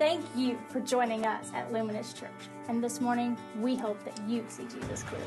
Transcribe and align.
Thank 0.00 0.24
you 0.34 0.58
for 0.68 0.80
joining 0.80 1.26
us 1.26 1.52
at 1.54 1.70
Luminous 1.74 2.14
Church. 2.14 2.30
And 2.68 2.82
this 2.82 3.02
morning, 3.02 3.36
we 3.58 3.76
hope 3.76 4.02
that 4.04 4.18
you 4.26 4.42
see 4.48 4.62
Jesus 4.62 5.02
clearly. 5.02 5.26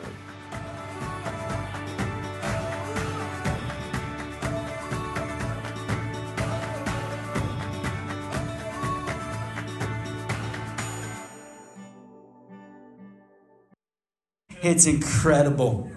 It's 14.64 14.88
incredible. 14.88 15.92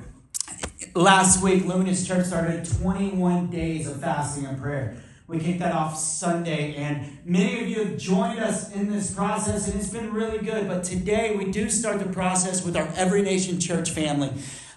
Last 0.95 1.43
week, 1.43 1.65
Luminous 1.65 2.07
Church 2.07 2.27
started 2.27 2.69
21 2.83 3.49
days 3.49 3.87
of 3.87 4.03
fasting 4.03 4.45
and 4.45 4.61
prayer. 4.61 4.99
We 5.29 5.41
kicked 5.41 5.59
that 5.59 5.75
off 5.75 5.99
Sunday, 5.99 6.77
and 6.77 7.19
many 7.25 7.61
of 7.61 7.69
you 7.69 7.85
have 7.85 7.99
joined 7.99 8.39
us 8.39 8.73
in 8.73 8.93
this 8.93 9.13
process, 9.13 9.67
and 9.67 9.81
it's 9.81 9.91
been 9.91 10.13
really 10.13 10.39
good. 10.39 10.69
But 10.69 10.85
today, 10.85 11.35
we 11.35 11.51
do 11.51 11.69
start 11.69 11.99
the 11.99 12.09
process 12.09 12.65
with 12.65 12.77
our 12.77 12.87
Every 12.95 13.23
Nation 13.23 13.59
Church 13.59 13.91
family, 13.91 14.31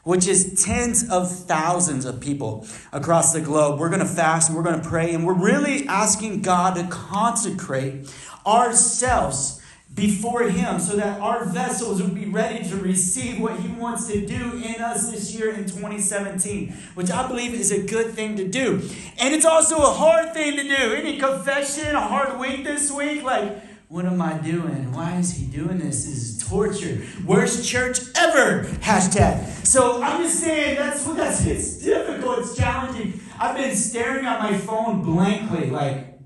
which 0.03 0.27
is 0.27 0.63
tens 0.65 1.07
of 1.07 1.31
thousands 1.31 2.03
of 2.03 2.19
people 2.19 2.65
across 2.91 3.31
the 3.31 3.41
globe. 3.41 3.79
We're 3.79 3.89
going 3.89 3.99
to 3.99 4.07
fast 4.07 4.49
and 4.49 4.57
we're 4.57 4.63
going 4.63 4.81
to 4.81 4.89
pray, 4.89 5.13
and 5.13 5.23
we're 5.23 5.33
really 5.35 5.87
asking 5.87 6.41
God 6.41 6.73
to 6.77 6.87
consecrate 6.87 8.11
ourselves 8.43 9.61
before 9.93 10.43
Him 10.43 10.79
so 10.79 10.95
that 10.95 11.19
our 11.19 11.45
vessels 11.45 12.01
would 12.01 12.15
be 12.15 12.25
ready 12.25 12.67
to 12.69 12.75
receive 12.77 13.39
what 13.39 13.59
He 13.59 13.67
wants 13.69 14.07
to 14.07 14.25
do 14.25 14.53
in 14.57 14.81
us 14.81 15.11
this 15.11 15.35
year 15.35 15.49
in 15.51 15.65
2017, 15.65 16.71
which 16.93 17.09
I 17.09 17.27
believe 17.27 17.53
is 17.53 17.71
a 17.71 17.81
good 17.81 18.11
thing 18.11 18.37
to 18.37 18.47
do. 18.47 18.81
And 19.19 19.33
it's 19.33 19.45
also 19.45 19.77
a 19.77 19.91
hard 19.93 20.33
thing 20.33 20.55
to 20.55 20.63
do. 20.63 20.93
Any 20.93 21.17
confession, 21.17 21.95
a 21.95 22.01
hard 22.01 22.39
week 22.39 22.63
this 22.63 22.91
week? 22.91 23.23
Like, 23.23 23.63
what 23.89 24.05
am 24.05 24.21
I 24.21 24.37
doing? 24.37 24.93
Why 24.93 25.17
is 25.17 25.33
he 25.33 25.47
doing 25.47 25.79
this? 25.79 26.05
This 26.05 26.15
is 26.15 26.47
torture. 26.47 27.01
Worst 27.25 27.67
church 27.67 27.97
ever. 28.15 28.63
Hashtag. 28.81 29.65
So 29.65 30.03
I'm 30.03 30.21
just 30.21 30.39
saying 30.39 30.77
that's 30.77 31.05
what 31.07 31.17
that's 31.17 31.43
it's 31.45 31.79
difficult, 31.79 32.39
it's 32.39 32.55
challenging. 32.55 33.19
I've 33.39 33.57
been 33.57 33.75
staring 33.75 34.25
at 34.25 34.39
my 34.39 34.55
phone 34.55 35.01
blankly, 35.01 35.71
like, 35.71 36.19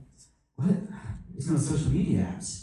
what? 0.56 0.76
There's 1.32 1.50
no 1.50 1.58
social 1.58 1.92
media 1.92 2.28
apps. 2.36 2.63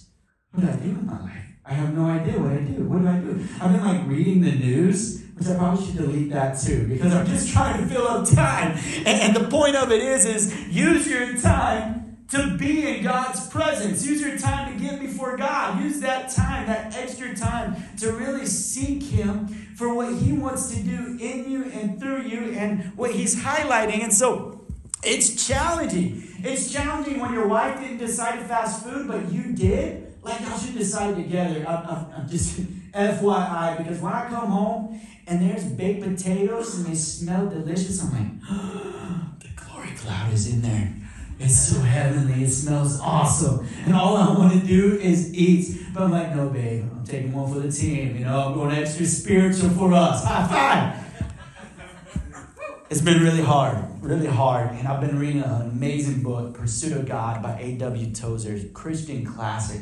What 0.53 0.63
do 0.63 0.69
I 0.69 0.77
do 0.77 0.89
with 0.91 1.05
my 1.05 1.21
life? 1.21 1.47
I 1.65 1.75
have 1.75 1.95
no 1.95 2.07
idea 2.07 2.39
what 2.41 2.53
I 2.53 2.59
do. 2.59 2.85
What 2.85 3.03
do 3.03 3.09
I 3.09 3.19
do? 3.19 3.47
I've 3.61 3.73
been 3.73 3.85
like 3.85 4.07
reading 4.09 4.41
the 4.41 4.51
news, 4.51 5.23
which 5.37 5.47
I 5.47 5.57
probably 5.57 5.87
should 5.87 5.97
delete 5.97 6.31
that 6.31 6.59
too, 6.59 6.89
because 6.89 7.15
I'm 7.15 7.27
just 7.27 7.53
trying 7.53 7.81
to 7.81 7.87
fill 7.87 8.09
up 8.09 8.29
time. 8.29 8.77
And, 8.99 9.09
and 9.09 9.37
the 9.37 9.49
point 9.49 9.77
of 9.77 9.93
it 9.93 10.03
is, 10.03 10.25
is 10.25 10.69
use 10.69 11.07
your 11.07 11.39
time 11.39 12.27
to 12.31 12.57
be 12.57 12.89
in 12.89 13.05
God's 13.05 13.47
presence. 13.49 14.05
Use 14.05 14.21
your 14.21 14.37
time 14.39 14.73
to 14.73 14.85
get 14.85 14.99
before 14.99 15.37
God. 15.37 15.81
Use 15.81 16.01
that 16.01 16.31
time, 16.31 16.67
that 16.67 16.97
extra 16.97 17.37
time, 17.37 17.77
to 17.99 18.13
really 18.13 18.47
seek 18.47 19.05
Him 19.05 19.47
for 19.77 19.95
what 19.95 20.13
He 20.15 20.33
wants 20.33 20.75
to 20.75 20.83
do 20.83 21.17
in 21.21 21.49
you 21.49 21.65
and 21.67 22.01
through 22.01 22.23
you 22.23 22.53
and 22.57 22.97
what 22.97 23.13
He's 23.13 23.41
highlighting. 23.45 24.03
And 24.03 24.13
so 24.13 24.67
it's 25.05 25.47
challenging. 25.47 26.25
It's 26.39 26.73
challenging 26.73 27.21
when 27.21 27.33
your 27.33 27.47
wife 27.47 27.81
didn't 27.81 27.99
decide 27.99 28.41
to 28.41 28.45
fast 28.47 28.85
food, 28.85 29.07
but 29.07 29.31
you 29.31 29.53
did 29.53 30.10
like 30.23 30.41
y'all 30.41 30.59
should 30.59 30.77
decide 30.77 31.17
together. 31.17 31.65
I'm, 31.67 32.07
I'm, 32.15 32.29
just 32.29 32.61
FYI 32.93 33.79
because 33.79 34.01
when 34.01 34.13
I 34.13 34.29
come 34.29 34.51
home 34.51 35.01
and 35.27 35.41
there's 35.41 35.65
baked 35.65 36.03
potatoes 36.03 36.77
and 36.77 36.87
they 36.87 36.95
smell 36.95 37.49
delicious, 37.49 38.03
I'm 38.03 38.13
like, 38.13 38.41
the 39.41 39.49
glory 39.57 39.91
cloud 39.97 40.33
is 40.33 40.53
in 40.53 40.63
there. 40.63 40.95
It's 41.39 41.59
so 41.59 41.81
heavenly. 41.81 42.45
It 42.45 42.51
smells 42.51 43.01
awesome. 43.01 43.67
And 43.87 43.95
all 43.95 44.17
I 44.17 44.31
want 44.37 44.61
to 44.61 44.67
do 44.67 44.99
is 44.99 45.33
eat. 45.33 45.81
But 45.95 46.03
I'm 46.03 46.11
like, 46.11 46.37
no, 46.37 46.51
babe, 46.51 46.85
I'm 46.95 47.05
taking 47.05 47.33
one 47.33 47.51
for 47.51 47.61
the 47.61 47.73
team. 47.73 48.17
You 48.17 48.27
know, 48.27 48.49
I'm 48.49 48.55
going 48.55 48.77
extra 48.77 49.07
spiritual 49.07 49.71
for 49.71 49.93
us. 49.95 50.23
High 50.23 50.47
five. 50.47 51.11
It's 52.91 53.01
been 53.01 53.23
really 53.23 53.41
hard, 53.41 53.79
really 54.03 54.27
hard. 54.27 54.73
And 54.73 54.87
I've 54.87 55.01
been 55.01 55.19
reading 55.19 55.43
an 55.43 55.63
amazing 55.63 56.23
book, 56.23 56.55
Pursuit 56.55 56.93
of 56.93 57.07
God 57.07 57.43
by 57.43 57.59
A.W. 57.59 58.13
Tozer, 58.13 58.59
Christian 58.75 59.25
classic. 59.25 59.81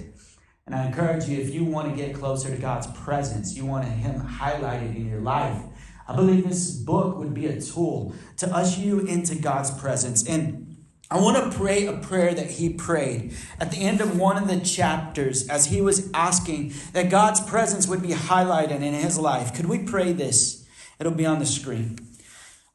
And 0.69 0.75
I 0.75 0.85
encourage 0.85 1.25
you, 1.25 1.41
if 1.41 1.55
you 1.55 1.65
want 1.65 1.89
to 1.89 1.97
get 1.97 2.15
closer 2.15 2.51
to 2.55 2.61
God's 2.61 2.87
presence, 2.89 3.57
you 3.57 3.65
want 3.65 3.87
Him 3.87 4.21
highlighted 4.21 4.95
in 4.95 5.09
your 5.09 5.23
life, 5.23 5.63
I 6.07 6.15
believe 6.15 6.47
this 6.47 6.73
book 6.73 7.17
would 7.17 7.33
be 7.33 7.47
a 7.47 7.59
tool 7.59 8.15
to 8.37 8.55
usher 8.55 8.83
you 8.83 9.01
into 9.01 9.35
God's 9.35 9.71
presence. 9.71 10.29
And 10.29 10.77
I 11.11 11.23
want 11.23 11.43
to 11.43 11.59
pray 11.59 11.87
a 11.87 11.95
prayer 11.95 12.35
that 12.35 12.51
he 12.51 12.69
prayed 12.69 13.35
at 13.59 13.71
the 13.71 13.79
end 13.79 14.03
of 14.03 14.19
one 14.19 14.37
of 14.37 14.47
the 14.47 14.61
chapters 14.61 15.49
as 15.49 15.65
he 15.65 15.81
was 15.81 16.11
asking 16.13 16.75
that 16.93 17.09
God's 17.09 17.41
presence 17.41 17.89
would 17.89 18.03
be 18.03 18.09
highlighted 18.09 18.83
in 18.83 18.93
his 18.93 19.19
life. 19.19 19.55
Could 19.55 19.67
we 19.67 19.79
pray 19.79 20.13
this? 20.13 20.67
It'll 21.01 21.13
be 21.13 21.25
on 21.25 21.39
the 21.39 21.47
screen. 21.47 21.99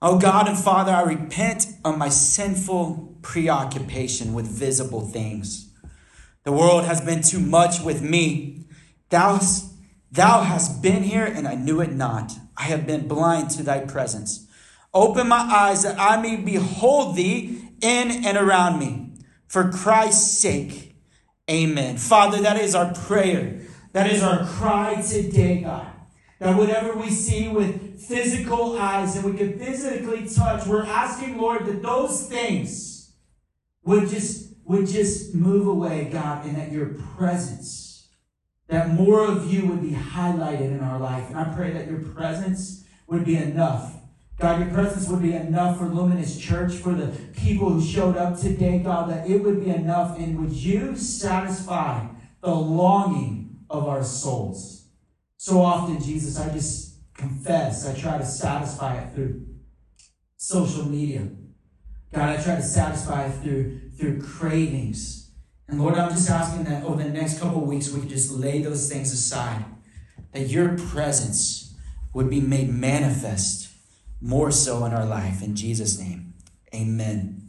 Oh 0.02 0.18
God 0.18 0.48
and 0.48 0.58
Father, 0.58 0.92
I 0.92 1.04
repent 1.04 1.68
of 1.86 2.00
my 2.00 2.10
sinful 2.10 3.20
preoccupation 3.22 4.34
with 4.34 4.48
visible 4.48 5.02
things. 5.02 5.73
The 6.44 6.52
world 6.52 6.84
has 6.86 7.00
been 7.00 7.22
too 7.22 7.40
much 7.40 7.82
with 7.82 8.02
me. 8.02 8.66
Thou, 9.10 9.40
thou 10.12 10.42
hast 10.42 10.82
been 10.82 11.04
here, 11.04 11.26
and 11.26 11.48
I 11.48 11.56
knew 11.56 11.80
it 11.80 11.94
not. 11.94 12.34
I 12.58 12.64
have 12.64 12.86
been 12.86 13.08
blind 13.08 13.50
to 13.52 13.64
thy 13.64 13.80
presence. 13.80 14.48
Open 14.94 15.28
my 15.28 15.38
eyes 15.38 15.84
that 15.84 16.00
I 16.00 16.22
may 16.22 16.36
behold 16.36 17.16
thee 17.16 17.70
in 17.82 18.26
and 18.26 18.38
around 18.38 18.80
me. 18.80 19.14
For 19.48 19.72
Christ's 19.72 20.40
sake, 20.40 20.96
amen. 21.50 21.98
Father, 21.98 22.42
that 22.42 22.60
is 22.60 22.76
our 22.76 22.94
prayer. 22.94 23.62
That 23.94 24.12
is 24.12 24.22
our 24.22 24.46
cry 24.46 25.02
today, 25.02 25.62
God. 25.62 25.88
That 26.40 26.58
whatever 26.58 26.98
we 26.98 27.10
see 27.10 27.48
with 27.48 28.02
physical 28.02 28.78
eyes 28.78 29.16
and 29.16 29.24
we 29.24 29.38
can 29.38 29.58
physically 29.58 30.28
touch, 30.28 30.68
we're 30.68 30.86
asking, 30.86 31.38
Lord, 31.38 31.66
that 31.68 31.82
those 31.82 32.28
things 32.28 33.14
would 33.84 34.10
just 34.10 34.53
would 34.66 34.88
just 34.88 35.36
move 35.36 35.68
away, 35.68 36.10
God, 36.12 36.46
and 36.46 36.56
that 36.56 36.72
your 36.72 36.96
presence, 37.18 38.08
that 38.68 38.90
more 38.90 39.26
of 39.26 39.54
you 39.54 39.68
would 39.68 39.82
be 39.82 39.92
highlighted 39.92 40.72
in 40.72 40.80
our 40.80 41.00
life. 41.00 41.30
And 41.30 41.38
I 41.38 41.54
pray 41.54 41.72
that 41.72 41.88
your 41.88 42.00
presence 42.00 42.86
would 43.08 43.26
be 43.26 43.36
enough. 43.36 43.96
God, 44.40 44.62
your 44.62 44.70
presence 44.70 45.08
would 45.10 45.22
be 45.22 45.34
enough 45.34 45.78
for 45.78 45.86
Luminous 45.86 46.40
Church, 46.40 46.74
for 46.74 46.94
the 46.94 47.08
people 47.34 47.70
who 47.70 47.82
showed 47.82 48.18
up 48.18 48.40
today, 48.40 48.80
God, 48.80 49.10
that 49.10 49.30
it 49.30 49.44
would 49.44 49.64
be 49.64 49.70
enough. 49.70 50.18
And 50.18 50.40
would 50.40 50.54
you 50.54 50.96
satisfy 50.96 52.08
the 52.42 52.56
longing 52.56 53.66
of 53.70 53.88
our 53.88 54.04
souls? 54.04 54.88
So 55.38 55.62
often, 55.62 56.02
Jesus, 56.02 56.40
I 56.40 56.52
just 56.52 56.96
confess, 57.14 57.86
I 57.86 57.94
try 57.94 58.18
to 58.18 58.26
satisfy 58.26 58.98
it 58.98 59.14
through 59.14 59.46
social 60.38 60.86
media. 60.86 61.28
God, 62.14 62.30
I 62.30 62.42
try 62.42 62.56
to 62.56 62.62
satisfy 62.62 63.28
through 63.30 63.80
through 63.98 64.22
cravings. 64.22 65.32
And 65.68 65.82
Lord, 65.82 65.96
I'm 65.96 66.12
just 66.12 66.30
asking 66.30 66.66
that 66.66 66.84
over 66.84 67.02
the 67.02 67.10
next 67.10 67.40
couple 67.40 67.62
weeks, 67.62 67.92
we 67.92 68.02
could 68.02 68.10
just 68.10 68.32
lay 68.32 68.62
those 68.62 68.92
things 68.92 69.12
aside, 69.12 69.66
that 70.32 70.48
your 70.48 70.78
presence 70.78 71.76
would 72.14 72.30
be 72.30 72.42
made 72.42 72.70
manifest 72.70 73.70
more 74.22 74.52
so 74.52 74.86
in 74.86 74.94
our 74.94 75.06
life. 75.06 75.42
In 75.42 75.56
Jesus' 75.56 76.00
name, 76.00 76.34
amen. 76.74 77.40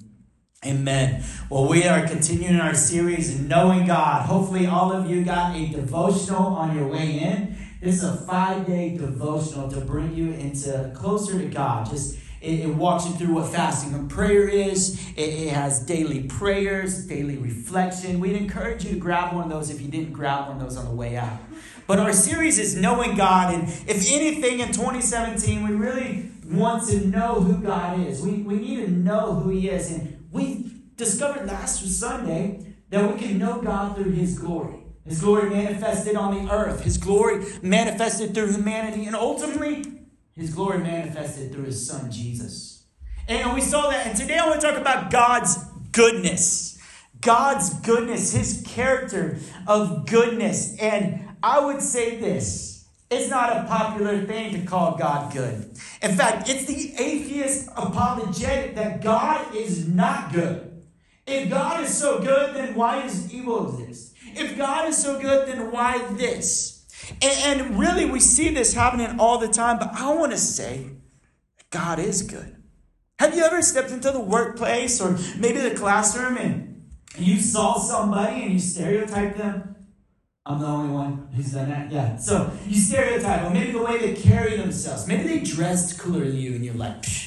Amen. 0.65 1.23
Well, 1.51 1.69
we 1.69 1.85
are 1.85 2.07
continuing 2.07 2.57
our 2.57 2.73
series, 2.73 3.39
Knowing 3.39 3.87
God. 3.87 4.25
Hopefully, 4.25 4.67
all 4.67 4.93
of 4.93 5.11
you 5.11 5.23
got 5.23 5.55
a 5.55 5.67
devotional 5.67 6.43
on 6.43 6.75
your 6.75 6.89
way 6.89 7.19
in. 7.19 7.55
This 7.83 7.97
is 7.97 8.05
a 8.05 8.17
five 8.17 8.67
day 8.67 8.97
devotional 8.97 9.71
to 9.71 9.83
bring 9.83 10.15
you 10.15 10.33
into 10.33 10.91
closer 10.97 11.39
to 11.39 11.45
God. 11.47 11.91
Just 11.91 12.17
it, 12.45 12.61
it, 12.61 12.75
walks 12.75 13.07
you 13.07 13.13
through 13.15 13.35
what 13.35 13.51
fasting 13.51 13.95
and 13.95 14.11
prayer 14.11 14.47
is. 14.49 15.01
It, 15.17 15.23
it, 15.23 15.53
has 15.53 15.81
daily 15.81 16.25
prayers, 16.25 17.07
daily 17.07 17.39
reflection. 17.39 18.21
We'd 18.21 18.37
encourage 18.37 18.85
you 18.85 18.91
to 18.91 18.99
grab 18.99 19.35
one 19.35 19.45
of 19.45 19.51
those 19.51 19.71
if 19.71 19.81
you 19.81 19.89
didn't 19.89 20.13
grab 20.13 20.49
one 20.49 20.59
of 20.59 20.63
those 20.63 20.77
on 20.77 20.85
the 20.85 20.95
way 20.95 21.17
out. 21.17 21.39
But 21.87 21.99
our 21.99 22.13
series 22.13 22.59
is 22.59 22.77
Knowing 22.77 23.17
God. 23.17 23.55
And 23.55 23.69
if 23.89 24.11
anything 24.11 24.61
in 24.61 24.69
2017, 24.69 25.67
we 25.67 25.75
really 25.75 26.31
want 26.47 26.89
to 26.89 27.07
know 27.07 27.41
who 27.41 27.63
God 27.63 28.01
is. 28.01 28.23
We, 28.23 28.43
we 28.43 28.57
need 28.57 28.87
to 28.87 28.91
know 28.91 29.35
who 29.35 29.51
He 29.51 29.69
is. 29.69 29.91
And 29.91 30.27
we 30.31 30.73
discovered 30.97 31.47
last 31.47 31.85
Sunday 31.87 32.75
that 32.91 33.13
we 33.13 33.19
can 33.19 33.39
know 33.39 33.61
God 33.61 33.97
through 33.97 34.13
His 34.13 34.39
glory. 34.39 34.81
His 35.07 35.21
glory 35.21 35.51
manifested 35.51 36.17
on 36.17 36.47
the 36.47 36.51
earth, 36.51 36.83
His 36.83 36.97
glory 36.97 37.45
manifested 37.63 38.35
through 38.35 38.53
humanity, 38.53 39.05
and 39.05 39.15
ultimately 39.15 39.94
his 40.37 40.55
glory 40.55 40.79
manifested 40.79 41.53
through 41.53 41.65
his 41.65 41.87
son 41.87 42.11
Jesus. 42.11 42.85
And 43.29 43.55
we 43.55 43.61
saw 43.61 43.91
that. 43.91 44.07
And 44.07 44.17
today 44.17 44.37
I 44.37 44.49
want 44.49 44.61
to 44.61 44.67
talk 44.67 44.79
about 44.79 45.11
God's 45.11 45.57
goodness. 45.93 46.79
God's 47.21 47.73
goodness, 47.81 48.33
his 48.33 48.63
character 48.67 49.39
of 49.67 50.07
goodness. 50.07 50.77
And 50.79 51.29
I 51.43 51.65
would 51.65 51.81
say 51.81 52.19
this 52.19 52.87
it's 53.11 53.31
not 53.31 53.57
a 53.57 53.65
popular 53.69 54.25
thing 54.25 54.53
to 54.55 54.67
call 54.67 54.97
God 54.97 55.33
good. 55.33 55.71
In 56.03 56.17
fact, 56.17 56.49
it's 56.49 56.67
the 56.67 56.95
atheist 56.99 57.69
apologetic 57.77 58.75
that 58.75 59.03
God 59.03 59.55
is 59.55 59.87
not 59.87 60.33
good. 60.33 60.83
If 61.27 61.49
God 61.49 61.83
is 61.83 61.97
so 61.97 62.21
good, 62.21 62.55
then 62.55 62.75
why 62.75 63.03
does 63.03 63.33
evil 63.33 63.81
exist? 63.81 64.15
if 64.37 64.57
God 64.57 64.89
is 64.89 65.01
so 65.01 65.21
good, 65.21 65.49
then 65.49 65.71
why 65.71 66.05
this? 66.13 66.74
And, 67.23 67.61
and 67.61 67.79
really, 67.79 68.05
we 68.05 68.21
see 68.21 68.51
this 68.51 68.75
happening 68.75 69.19
all 69.19 69.39
the 69.39 69.49
time, 69.49 69.79
but 69.79 69.91
I 69.95 70.15
want 70.15 70.33
to 70.33 70.39
say 70.39 70.91
God 71.71 71.99
is 71.99 72.23
good. 72.23 72.57
Have 73.19 73.35
you 73.35 73.43
ever 73.43 73.63
stepped 73.63 73.91
into 73.91 74.11
the 74.11 74.21
workplace 74.21 75.01
or 75.01 75.19
maybe 75.39 75.61
the 75.61 75.75
classroom 75.75 76.37
and 76.37 76.91
you 77.17 77.39
saw 77.39 77.79
somebody 77.79 78.43
and 78.43 78.53
you 78.53 78.59
stereotyped 78.59 79.39
them? 79.39 79.77
I'm 80.47 80.61
the 80.61 80.67
only 80.67 80.93
one 80.93 81.29
who's 81.35 81.53
done 81.53 81.71
that. 81.71 81.91
Yeah. 81.91 82.17
So 82.17 82.53
you 82.67 82.79
stereotype 82.79 83.43
them. 83.43 83.55
Maybe 83.55 83.73
the 83.73 83.83
way 83.83 83.99
they 83.99 84.21
carry 84.21 84.57
themselves. 84.57 85.07
Maybe 85.07 85.23
they 85.25 85.39
dressed 85.39 85.99
cooler 85.99 86.27
than 86.27 86.37
you, 86.37 86.55
and 86.55 86.63
you're 86.65 86.75
like, 86.75 87.03
he's 87.05 87.24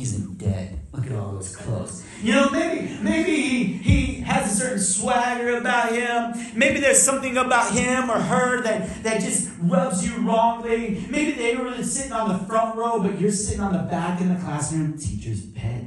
in 0.00 0.34
dead. 0.34 0.80
Look 0.92 1.06
at 1.06 1.12
all 1.12 1.32
those 1.32 1.54
clothes. 1.54 2.04
You 2.22 2.32
know, 2.32 2.50
maybe 2.50 2.98
maybe 3.02 3.36
he, 3.36 3.64
he 3.64 4.20
has 4.22 4.52
a 4.52 4.56
certain 4.56 4.80
swagger 4.80 5.56
about 5.58 5.92
him. 5.92 6.52
Maybe 6.56 6.80
there's 6.80 7.00
something 7.00 7.36
about 7.36 7.72
him 7.72 8.10
or 8.10 8.18
her 8.18 8.62
that, 8.62 9.02
that 9.04 9.20
just 9.20 9.50
rubs 9.60 10.04
you 10.06 10.16
wrongly. 10.26 11.06
Maybe 11.08 11.32
they 11.32 11.56
were 11.56 11.82
sitting 11.82 12.12
on 12.12 12.28
the 12.28 12.44
front 12.46 12.76
row, 12.76 13.00
but 13.00 13.20
you're 13.20 13.30
sitting 13.30 13.60
on 13.60 13.72
the 13.72 13.90
back 13.90 14.20
in 14.20 14.34
the 14.34 14.40
classroom. 14.40 14.98
Teacher's 14.98 15.46
pet. 15.46 15.84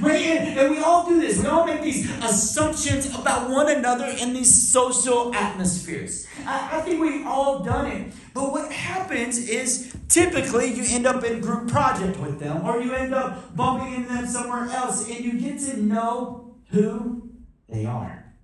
Right? 0.00 0.24
And, 0.26 0.58
and 0.58 0.70
we 0.70 0.78
all 0.78 1.06
do 1.06 1.20
this. 1.20 1.38
We 1.38 1.46
all 1.46 1.66
make 1.66 1.82
these 1.82 2.10
assumptions 2.22 3.06
about 3.14 3.50
one 3.50 3.68
another 3.70 4.06
in 4.06 4.32
these 4.32 4.52
social 4.70 5.34
atmospheres. 5.34 6.26
I, 6.46 6.78
I 6.78 6.80
think 6.80 7.00
we've 7.00 7.26
all 7.26 7.62
done 7.62 7.86
it. 7.86 8.12
But 8.32 8.50
what 8.50 8.72
happens 8.72 9.38
is 9.38 9.94
typically 10.08 10.72
you 10.72 10.84
end 10.88 11.06
up 11.06 11.22
in 11.22 11.40
group 11.40 11.68
project 11.68 12.18
with 12.18 12.40
them, 12.40 12.66
or 12.66 12.80
you 12.80 12.92
end 12.92 13.14
up 13.14 13.54
bumping 13.54 13.94
into 13.94 14.12
them 14.12 14.26
somewhere 14.26 14.68
else, 14.70 15.08
and 15.08 15.24
you 15.24 15.38
get 15.38 15.60
to 15.60 15.80
know 15.80 16.56
who 16.70 17.30
they 17.68 17.86
are. 17.86 18.34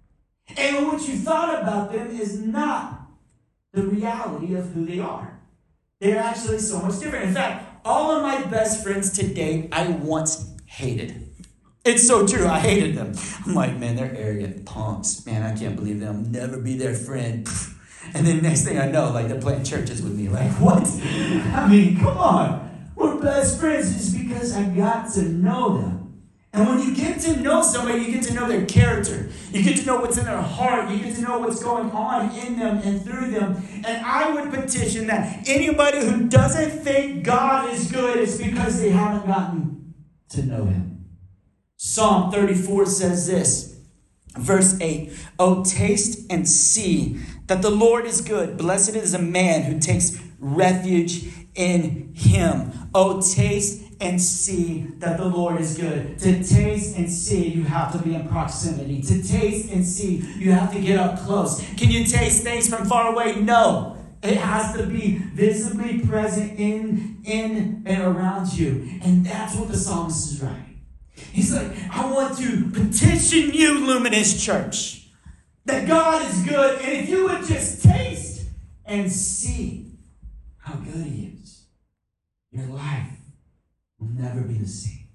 And 0.57 0.87
what 0.87 1.07
you 1.09 1.17
thought 1.17 1.63
about 1.63 1.93
them 1.93 2.11
is 2.11 2.39
not 2.39 3.09
the 3.73 3.83
reality 3.83 4.55
of 4.55 4.73
who 4.73 4.85
they 4.85 5.01
are. 5.01 5.41
They're 6.01 6.19
actually 6.19 6.59
so 6.59 6.81
much 6.81 7.01
different. 7.01 7.29
In 7.29 7.35
fact, 7.35 7.81
all 7.85 8.11
of 8.11 8.23
my 8.23 8.43
best 8.51 8.83
friends 8.83 9.11
today 9.11 9.69
I 9.73 9.89
once 9.89 10.55
hated. 10.67 11.30
It's 11.85 12.07
so 12.07 12.27
true. 12.27 12.47
I 12.47 12.59
hated 12.59 12.95
them. 12.95 13.15
I'm 13.47 13.55
like, 13.55 13.77
man, 13.79 13.97
they're 13.97 14.15
arrogant 14.15 14.67
punks. 14.67 15.25
Man, 15.25 15.43
I 15.43 15.57
can't 15.57 15.77
believe 15.77 16.01
them. 16.01 16.17
I'll 16.17 16.31
never 16.31 16.59
be 16.59 16.77
their 16.77 16.95
friend. 16.95 17.49
And 18.15 18.27
then 18.27 18.43
next 18.43 18.65
thing 18.65 18.79
I 18.79 18.91
know, 18.91 19.11
like 19.13 19.29
they're 19.29 19.41
playing 19.41 19.63
churches 19.63 20.03
with 20.03 20.15
me. 20.15 20.31
Like, 20.31 20.51
what? 20.59 20.83
I 20.83 21.69
mean, 21.69 22.01
come 22.01 22.17
on. 22.17 22.91
We're 22.97 23.21
best 23.21 23.61
friends 23.61 23.95
just 23.95 24.17
because 24.17 24.57
I 24.57 24.65
got 24.71 25.13
to 25.13 25.23
know 25.23 25.77
them. 25.77 26.01
And 26.53 26.69
when 26.69 26.81
you 26.81 26.95
get 26.97 27.21
to 27.21 27.37
know 27.37 27.63
somebody, 27.63 28.01
you 28.01 28.11
get 28.11 28.25
to 28.25 28.35
know 28.35 28.49
their 28.49 28.67
character. 28.67 29.29
You 29.53 29.63
get 29.63 29.77
to 29.79 29.87
know 29.87 30.01
what's 30.01 30.19
in 30.19 30.25
their 30.25 30.41
heart. 30.41 30.91
You 30.91 30.99
get 30.99 31.15
to 31.17 31.23
know 31.23 31.39
what's 31.39 31.63
going 31.63 31.91
on 31.91 32.35
in 32.35 32.59
them 32.59 32.79
and 32.79 33.05
through 33.05 33.31
them. 33.31 33.63
And 33.85 34.05
I 34.05 34.33
would 34.33 34.51
petition 34.51 35.07
that 35.07 35.47
anybody 35.47 36.05
who 36.05 36.27
doesn't 36.29 36.83
think 36.83 37.25
God 37.25 37.71
is 37.71 37.93
good 37.93 38.17
is 38.17 38.43
because 38.43 38.81
they 38.81 38.91
haven't 38.91 39.27
gotten 39.27 39.95
to 40.31 40.43
know 40.43 40.65
Him. 40.65 40.90
Psalm 41.83 42.31
34 42.31 42.85
says 42.85 43.27
this, 43.27 43.81
verse 44.37 44.79
8 44.83 45.19
Oh, 45.39 45.65
taste 45.65 46.31
and 46.31 46.47
see 46.47 47.19
that 47.47 47.63
the 47.63 47.71
Lord 47.71 48.05
is 48.05 48.21
good. 48.21 48.59
Blessed 48.59 48.97
is 48.97 49.15
a 49.15 49.19
man 49.19 49.63
who 49.63 49.81
takes 49.81 50.21
refuge 50.39 51.25
in 51.55 52.13
him. 52.15 52.71
Oh, 52.95 53.23
taste 53.23 53.83
and 53.99 54.21
see 54.21 54.89
that 54.99 55.17
the 55.17 55.25
Lord 55.25 55.59
is 55.59 55.79
good. 55.79 56.19
To 56.19 56.45
taste 56.45 56.99
and 56.99 57.11
see, 57.11 57.49
you 57.49 57.65
have 57.65 57.93
to 57.93 57.99
be 57.99 58.15
in 58.15 58.29
proximity. 58.29 59.01
To 59.01 59.23
taste 59.23 59.73
and 59.73 59.83
see, 59.83 60.17
you 60.37 60.53
have 60.53 60.75
to 60.75 60.81
get 60.83 60.99
up 60.99 61.21
close. 61.21 61.67
Can 61.79 61.91
you 61.91 62.05
taste 62.05 62.43
things 62.43 62.69
from 62.69 62.85
far 62.85 63.11
away? 63.11 63.41
No. 63.41 63.97
It 64.23 64.37
has 64.37 64.77
to 64.77 64.85
be 64.85 65.17
visibly 65.17 66.01
present 66.01 66.61
in, 66.61 67.23
in 67.25 67.85
and 67.87 68.03
around 68.03 68.53
you. 68.53 69.01
And 69.03 69.25
that's 69.25 69.57
what 69.57 69.69
the 69.69 69.79
psalmist 69.79 70.31
is 70.31 70.43
writing. 70.43 70.70
He's 71.33 71.55
like, 71.55 71.71
I 71.91 72.11
want 72.13 72.39
to 72.39 72.71
petition 72.71 73.53
you, 73.53 73.87
Luminous 73.87 74.43
Church, 74.43 75.09
that 75.65 75.87
God 75.87 76.29
is 76.29 76.43
good. 76.43 76.81
And 76.81 76.93
if 76.93 77.09
you 77.09 77.25
would 77.25 77.45
just 77.45 77.83
taste 77.83 78.47
and 78.85 79.11
see 79.11 79.93
how 80.59 80.75
good 80.75 81.07
He 81.07 81.33
is, 81.41 81.65
your 82.51 82.67
life 82.67 83.19
will 83.99 84.09
never 84.09 84.41
be 84.41 84.55
the 84.55 84.67
same. 84.67 85.09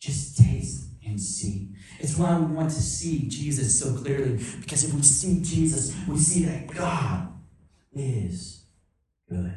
Just 0.00 0.38
taste 0.38 0.88
and 1.06 1.20
see. 1.20 1.74
It's 1.98 2.16
why 2.16 2.38
we 2.38 2.46
want 2.46 2.70
to 2.70 2.82
see 2.82 3.28
Jesus 3.28 3.78
so 3.78 3.94
clearly, 3.96 4.40
because 4.60 4.84
if 4.84 4.94
we 4.94 5.02
see 5.02 5.42
Jesus, 5.42 5.94
we 6.06 6.18
see 6.18 6.44
that 6.44 6.66
God 6.68 7.28
is 7.92 8.64
good. 9.28 9.54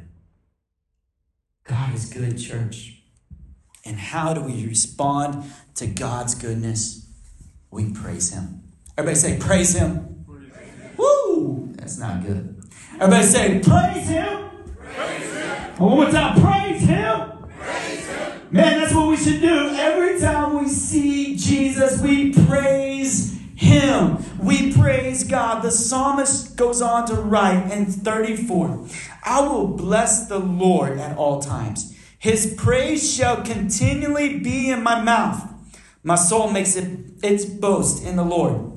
God 1.65 1.93
is 1.93 2.05
good, 2.09 2.37
church. 2.37 2.98
And 3.89 3.97
how 3.97 4.35
do 4.35 4.41
we 4.41 4.67
respond 4.67 5.51
to 5.75 5.87
God's 5.87 6.35
goodness? 6.35 7.07
We 7.71 7.91
praise 7.91 8.31
Him. 8.31 8.61
Everybody 8.95 9.19
say, 9.19 9.39
Praise 9.39 9.75
Him. 9.75 10.25
Praise 10.27 10.95
Woo! 10.95 11.69
That's 11.73 11.97
not 11.97 12.23
good. 12.23 12.61
Everybody 12.99 13.25
say, 13.25 13.59
Praise 13.59 14.07
Him. 14.07 14.49
Praise 14.77 15.33
him. 15.33 15.75
One 15.77 15.95
more 15.95 16.11
time, 16.11 16.39
praise 16.39 16.81
him. 16.81 17.31
praise 17.57 18.05
him. 18.05 18.41
Man, 18.51 18.79
that's 18.79 18.93
what 18.93 19.07
we 19.07 19.17
should 19.17 19.41
do. 19.41 19.69
Every 19.69 20.19
time 20.19 20.59
we 20.59 20.69
see 20.69 21.35
Jesus, 21.35 21.99
we 21.99 22.33
praise 22.33 23.39
Him. 23.55 24.17
We 24.39 24.71
praise 24.73 25.23
God. 25.23 25.63
The 25.63 25.71
psalmist 25.71 26.55
goes 26.57 26.81
on 26.81 27.07
to 27.07 27.15
write 27.15 27.71
in 27.71 27.87
34 27.87 28.87
I 29.23 29.41
will 29.41 29.67
bless 29.67 30.27
the 30.27 30.39
Lord 30.39 30.99
at 30.99 31.17
all 31.17 31.41
times. 31.41 31.95
His 32.19 32.53
praise 32.57 33.15
shall 33.15 33.43
continually 33.43 34.39
be 34.39 34.69
in 34.69 34.83
my 34.83 35.01
mouth. 35.01 35.41
My 36.03 36.15
soul 36.15 36.51
makes 36.51 36.75
it 36.75 36.99
its 37.23 37.45
boast 37.45 38.03
in 38.03 38.17
the 38.17 38.25
Lord. 38.25 38.73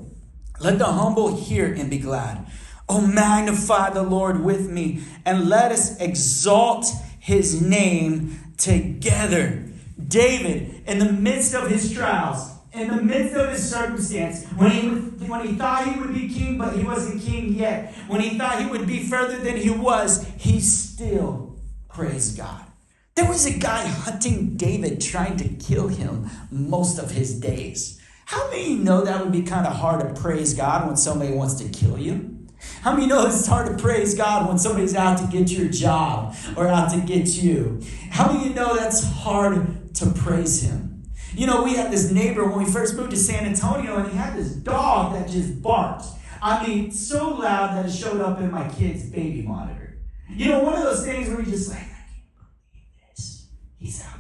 Let 0.60 0.78
the 0.78 0.86
humble 0.86 1.36
hear 1.36 1.72
and 1.74 1.90
be 1.90 1.98
glad. 1.98 2.46
Oh, 2.88 3.00
magnify 3.00 3.90
the 3.90 4.04
Lord 4.04 4.44
with 4.44 4.70
me, 4.70 5.02
and 5.24 5.48
let 5.48 5.72
us 5.72 5.98
exalt 6.00 6.86
his 7.18 7.60
name 7.60 8.38
together. 8.58 9.68
David, 10.08 10.82
in 10.86 11.00
the 11.00 11.12
midst 11.12 11.54
of 11.54 11.68
his 11.68 11.92
trials, 11.92 12.48
in 12.72 12.88
the 12.88 13.02
midst 13.02 13.34
of 13.34 13.50
his 13.50 13.68
circumstance, 13.68 14.46
when 14.52 14.70
he, 14.70 14.88
when 15.26 15.46
he 15.46 15.54
thought 15.54 15.92
he 15.92 15.98
would 15.98 16.14
be 16.14 16.32
king, 16.32 16.58
but 16.58 16.76
he 16.76 16.84
wasn't 16.84 17.22
king 17.22 17.54
yet, 17.54 17.92
when 18.06 18.20
he 18.20 18.38
thought 18.38 18.60
he 18.60 18.66
would 18.66 18.86
be 18.86 19.02
further 19.02 19.38
than 19.38 19.56
he 19.56 19.70
was, 19.70 20.24
he 20.36 20.60
still 20.60 21.56
praised 21.88 22.36
God. 22.36 22.71
There 23.14 23.28
was 23.28 23.44
a 23.44 23.58
guy 23.58 23.86
hunting 23.86 24.56
David 24.56 24.98
trying 24.98 25.36
to 25.36 25.48
kill 25.48 25.88
him 25.88 26.30
most 26.50 26.98
of 26.98 27.10
his 27.10 27.38
days. 27.38 28.00
How 28.24 28.48
many 28.48 28.74
know 28.74 29.04
that 29.04 29.22
would 29.22 29.32
be 29.32 29.42
kind 29.42 29.66
of 29.66 29.74
hard 29.74 30.00
to 30.00 30.18
praise 30.18 30.54
God 30.54 30.86
when 30.86 30.96
somebody 30.96 31.34
wants 31.34 31.54
to 31.56 31.68
kill 31.68 31.98
you? 31.98 32.48
How 32.80 32.94
many 32.94 33.06
know 33.06 33.26
it's 33.26 33.46
hard 33.46 33.66
to 33.66 33.82
praise 33.82 34.14
God 34.14 34.48
when 34.48 34.56
somebody's 34.56 34.94
out 34.94 35.18
to 35.18 35.26
get 35.26 35.50
your 35.50 35.68
job 35.68 36.34
or 36.56 36.68
out 36.68 36.90
to 36.92 37.00
get 37.00 37.26
you? 37.28 37.82
How 38.10 38.32
many 38.32 38.54
know 38.54 38.74
that's 38.76 39.04
hard 39.04 39.94
to 39.96 40.06
praise 40.12 40.62
Him? 40.62 41.02
You 41.34 41.46
know, 41.46 41.62
we 41.62 41.74
had 41.74 41.92
this 41.92 42.10
neighbor 42.10 42.46
when 42.48 42.64
we 42.64 42.70
first 42.70 42.96
moved 42.96 43.10
to 43.10 43.16
San 43.18 43.44
Antonio, 43.44 43.98
and 43.98 44.10
he 44.10 44.16
had 44.16 44.36
this 44.36 44.52
dog 44.52 45.12
that 45.14 45.28
just 45.28 45.60
barked. 45.60 46.06
I 46.40 46.66
mean, 46.66 46.90
so 46.90 47.30
loud 47.30 47.76
that 47.76 47.86
it 47.86 47.92
showed 47.92 48.22
up 48.22 48.40
in 48.40 48.50
my 48.50 48.68
kid's 48.70 49.04
baby 49.10 49.42
monitor. 49.42 49.98
You 50.30 50.48
know, 50.48 50.60
one 50.60 50.74
of 50.74 50.82
those 50.82 51.04
things 51.04 51.28
where 51.28 51.40
you 51.40 51.50
just 51.50 51.70
like, 51.70 51.91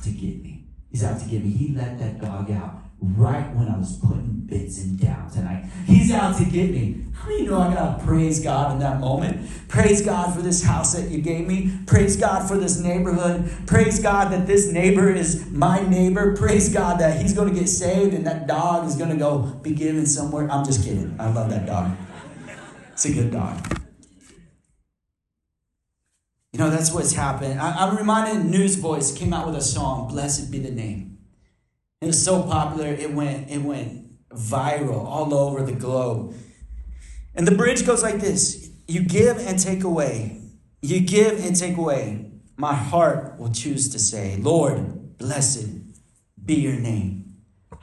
to 0.02 0.10
get 0.10 0.42
me. 0.42 0.64
He's 0.90 1.04
out 1.04 1.20
to 1.20 1.26
get 1.26 1.42
me. 1.44 1.50
He 1.50 1.74
let 1.74 1.98
that 1.98 2.20
dog 2.20 2.50
out 2.50 2.82
right 3.00 3.54
when 3.56 3.68
I 3.68 3.76
was 3.76 3.96
putting 3.96 4.42
bits 4.46 4.82
in 4.82 4.96
down 4.96 5.30
tonight. 5.30 5.64
He's 5.86 6.12
out 6.12 6.36
to 6.38 6.44
get 6.44 6.70
me. 6.70 7.04
How 7.14 7.28
do 7.28 7.34
you 7.34 7.50
know 7.50 7.60
I 7.60 7.74
gotta 7.74 8.04
praise 8.04 8.42
God 8.42 8.72
in 8.72 8.78
that 8.80 9.00
moment? 9.00 9.48
Praise 9.68 10.02
God 10.02 10.34
for 10.34 10.42
this 10.42 10.62
house 10.62 10.94
that 10.94 11.10
you 11.10 11.20
gave 11.20 11.46
me. 11.46 11.72
Praise 11.86 12.16
God 12.16 12.46
for 12.46 12.56
this 12.56 12.78
neighborhood. 12.78 13.50
Praise 13.66 14.00
God 14.00 14.32
that 14.32 14.46
this 14.46 14.70
neighbor 14.70 15.10
is 15.10 15.50
my 15.50 15.80
neighbor. 15.88 16.36
Praise 16.36 16.72
God 16.72 17.00
that 17.00 17.20
he's 17.20 17.32
gonna 17.32 17.54
get 17.54 17.68
saved 17.68 18.14
and 18.14 18.26
that 18.26 18.46
dog 18.46 18.86
is 18.86 18.96
gonna 18.96 19.16
go 19.16 19.38
be 19.62 19.72
given 19.72 20.06
somewhere. 20.06 20.50
I'm 20.50 20.64
just 20.64 20.84
kidding. 20.84 21.16
I 21.18 21.32
love 21.32 21.50
that 21.50 21.66
dog. 21.66 21.96
It's 22.92 23.04
a 23.06 23.12
good 23.12 23.32
dog. 23.32 23.81
You 26.52 26.58
know, 26.58 26.68
that's 26.68 26.92
what's 26.92 27.14
happened. 27.14 27.58
I, 27.60 27.88
am 27.88 27.96
reminded 27.96 28.44
Newsboys 28.44 29.12
came 29.12 29.32
out 29.32 29.46
with 29.46 29.56
a 29.56 29.62
song, 29.62 30.08
Blessed 30.08 30.50
Be 30.50 30.58
the 30.58 30.70
Name. 30.70 31.18
It 32.02 32.06
was 32.06 32.22
so 32.22 32.42
popular, 32.42 32.88
it 32.88 33.14
went, 33.14 33.50
it 33.50 33.62
went 33.62 34.28
viral 34.28 35.02
all 35.04 35.32
over 35.32 35.64
the 35.64 35.72
globe. 35.72 36.34
And 37.34 37.46
the 37.46 37.54
bridge 37.54 37.86
goes 37.86 38.02
like 38.02 38.20
this 38.20 38.70
You 38.86 39.02
give 39.02 39.38
and 39.38 39.58
take 39.58 39.82
away. 39.82 40.42
You 40.82 41.00
give 41.00 41.42
and 41.42 41.56
take 41.56 41.78
away. 41.78 42.32
My 42.58 42.74
heart 42.74 43.38
will 43.38 43.50
choose 43.50 43.88
to 43.90 43.98
say, 43.98 44.36
Lord, 44.36 45.16
blessed 45.16 45.68
be 46.44 46.56
your 46.56 46.78
name. 46.78 47.36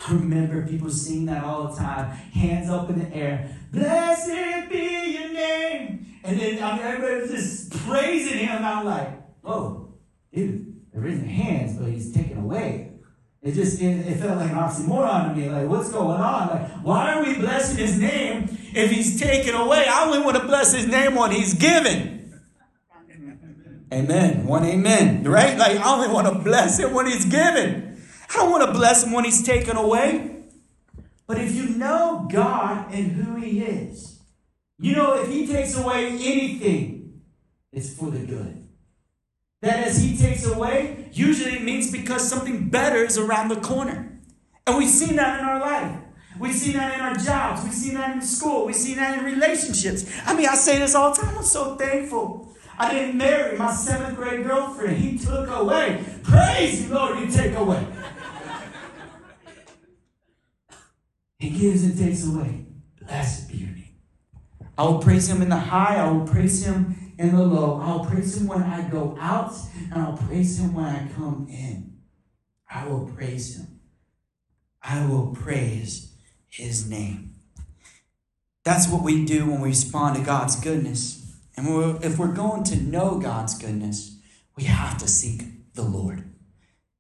I 0.08 0.14
remember 0.14 0.68
people 0.68 0.92
sing 0.92 1.26
that 1.26 1.44
all 1.44 1.70
the 1.70 1.76
time, 1.76 2.12
hands 2.12 2.70
up 2.70 2.90
in 2.90 3.00
the 3.00 3.16
air. 3.16 3.58
Blessed 3.72 4.70
be 4.70 5.18
your 5.18 5.34
name. 5.34 6.09
And 6.24 6.40
then 6.40 6.64
I 6.64 6.76
mean, 6.76 6.86
everybody's 6.86 7.32
just 7.32 7.72
praising 7.88 8.40
him. 8.40 8.64
I'm 8.64 8.86
like, 8.86 9.10
oh, 9.44 9.94
dude, 10.34 10.76
they're 10.92 11.02
raising 11.02 11.30
hands, 11.30 11.78
but 11.78 11.90
he's 11.90 12.14
taken 12.14 12.38
away. 12.38 12.92
It 13.42 13.54
just 13.54 13.82
it, 13.82 13.86
it, 13.86 14.18
felt 14.18 14.38
like 14.38 14.52
an 14.52 14.58
oxymoron 14.58 15.30
to 15.30 15.36
me. 15.36 15.50
Like, 15.50 15.70
what's 15.70 15.92
going 15.92 16.20
on? 16.20 16.50
Like, 16.50 16.70
why 16.84 17.14
are 17.14 17.24
we 17.24 17.36
blessing 17.36 17.78
his 17.78 17.98
name 17.98 18.50
if 18.74 18.92
he's 18.92 19.18
taken 19.18 19.56
away? 19.56 19.86
I 19.88 20.06
only 20.06 20.20
want 20.20 20.36
to 20.36 20.44
bless 20.44 20.74
his 20.74 20.88
name 20.88 21.16
when 21.16 21.32
he's 21.32 21.54
given. 21.54 22.20
Amen. 23.94 24.46
One 24.46 24.66
amen. 24.66 25.24
Right? 25.24 25.58
Like, 25.58 25.78
I 25.78 25.94
only 25.94 26.10
want 26.10 26.28
to 26.28 26.36
bless 26.44 26.80
him 26.80 26.94
when 26.94 27.08
he's 27.08 27.26
given. 27.26 28.02
I 28.30 28.34
don't 28.34 28.52
want 28.52 28.66
to 28.66 28.72
bless 28.74 29.04
him 29.04 29.14
when 29.14 29.24
he's 29.24 29.42
taken 29.42 29.78
away. 29.78 30.44
But 31.26 31.40
if 31.40 31.56
you 31.56 31.70
know 31.70 32.28
God 32.32 32.94
and 32.94 33.12
who 33.12 33.36
he 33.36 33.62
is, 33.62 34.09
you 34.80 34.96
know 34.96 35.22
if 35.22 35.30
he 35.30 35.46
takes 35.46 35.78
away 35.78 36.08
anything, 36.08 37.22
it's 37.72 37.94
for 37.94 38.10
the 38.10 38.20
good. 38.20 38.68
That 39.62 39.88
as 39.88 40.02
he 40.02 40.18
takes 40.18 40.46
away, 40.46 41.10
usually 41.12 41.56
it 41.56 41.64
means 41.64 41.92
because 41.92 42.28
something 42.28 42.70
better 42.70 43.04
is 43.04 43.18
around 43.18 43.50
the 43.50 43.60
corner. 43.60 44.20
And 44.66 44.78
we've 44.78 44.90
seen 44.90 45.18
that 45.18 45.40
in 45.40 45.46
our 45.46 45.60
life. 45.60 46.00
We've 46.40 46.56
seen 46.56 46.74
that 46.74 46.94
in 46.94 47.02
our 47.02 47.16
jobs. 47.16 47.64
We've 47.64 47.74
seen 47.74 47.96
that 47.96 48.16
in 48.16 48.22
school. 48.22 48.66
We've 48.66 48.76
seen 48.76 48.96
that 48.96 49.20
in 49.20 49.26
relationships. 49.26 50.10
I 50.26 50.34
mean, 50.34 50.48
I 50.48 50.56
say 50.56 50.80
this 50.80 50.96
all 50.96 51.14
the 51.14 51.22
time. 51.22 51.38
I'm 51.38 51.44
so 51.44 51.76
thankful. 51.76 52.56
I 52.78 52.94
didn't 52.94 53.18
marry 53.18 53.58
my 53.58 53.74
seventh 53.74 54.16
grade 54.16 54.46
girlfriend. 54.46 54.98
He 54.98 55.18
took 55.18 55.50
away. 55.50 56.02
Praise 56.24 56.84
you, 56.84 56.94
Lord, 56.94 57.20
you 57.20 57.30
take 57.30 57.54
away. 57.56 57.86
he 61.40 61.50
gives 61.50 61.84
and 61.84 61.98
takes 61.98 62.26
away. 62.26 62.68
Blessed 63.02 63.50
be 63.50 63.58
your 63.58 63.70
name. 63.70 63.79
I 64.80 64.84
will 64.84 65.00
praise 65.00 65.28
him 65.28 65.42
in 65.42 65.50
the 65.50 65.58
high. 65.58 65.98
I 65.98 66.10
will 66.10 66.26
praise 66.26 66.66
him 66.66 67.14
in 67.18 67.36
the 67.36 67.44
low. 67.44 67.82
I'll 67.82 68.06
praise 68.06 68.38
him 68.38 68.48
when 68.48 68.64
I 68.64 68.88
go 68.88 69.18
out, 69.20 69.54
and 69.92 70.02
I'll 70.02 70.16
praise 70.16 70.58
him 70.58 70.74
when 70.74 70.86
I 70.86 71.06
come 71.18 71.48
in. 71.50 71.98
I 72.72 72.88
will 72.88 73.06
praise 73.06 73.58
him. 73.58 73.82
I 74.82 75.06
will 75.06 75.36
praise 75.36 76.14
his 76.48 76.90
name. 76.90 77.36
That's 78.64 78.88
what 78.88 79.04
we 79.04 79.26
do 79.26 79.48
when 79.48 79.60
we 79.60 79.68
respond 79.68 80.16
to 80.16 80.24
God's 80.24 80.56
goodness. 80.56 81.30
And 81.58 81.68
if 82.02 82.18
we're 82.18 82.34
going 82.34 82.64
to 82.64 82.78
know 82.78 83.20
God's 83.20 83.58
goodness, 83.58 84.18
we 84.56 84.64
have 84.64 84.98
to 85.00 85.10
seek 85.10 85.74
the 85.74 85.84
Lord. 85.84 86.24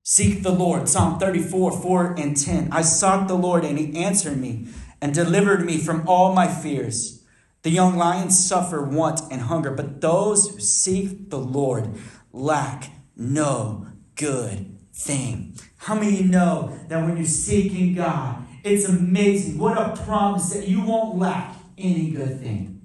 Seek 0.03 0.43
the 0.43 0.51
Lord. 0.51 0.89
Psalm 0.89 1.17
34, 1.17 1.71
4 1.81 2.15
and 2.17 2.35
10. 2.35 2.73
I 2.73 2.81
sought 2.81 3.29
the 3.29 3.35
Lord, 3.35 3.63
and 3.63 3.79
he 3.79 4.03
answered 4.03 4.37
me 4.37 4.67
and 5.01 5.13
delivered 5.13 5.65
me 5.65 5.77
from 5.77 6.05
all 6.09 6.33
my 6.33 6.49
fears. 6.49 7.18
The 7.61 7.69
young 7.69 7.97
lions 7.97 8.37
suffer 8.47 8.81
want 8.81 9.21
and 9.31 9.41
hunger, 9.41 9.71
but 9.71 9.99
those 9.99 10.49
who 10.49 10.59
seek 10.59 11.29
the 11.29 11.39
Lord 11.39 11.89
lack 12.31 12.91
no 13.17 13.87
good 14.15 14.77
thing. 14.93 15.55
How 15.77 15.95
many 15.95 16.23
know 16.23 16.77
that 16.87 17.05
when 17.05 17.17
you're 17.17 17.25
seeking 17.25 17.95
God, 17.95 18.45
it's 18.63 18.87
amazing. 18.87 19.57
What 19.57 19.77
a 19.77 20.01
promise 20.03 20.51
that 20.51 20.67
you 20.67 20.81
won't 20.81 21.17
lack 21.17 21.55
any 21.77 22.11
good 22.11 22.39
thing. 22.39 22.81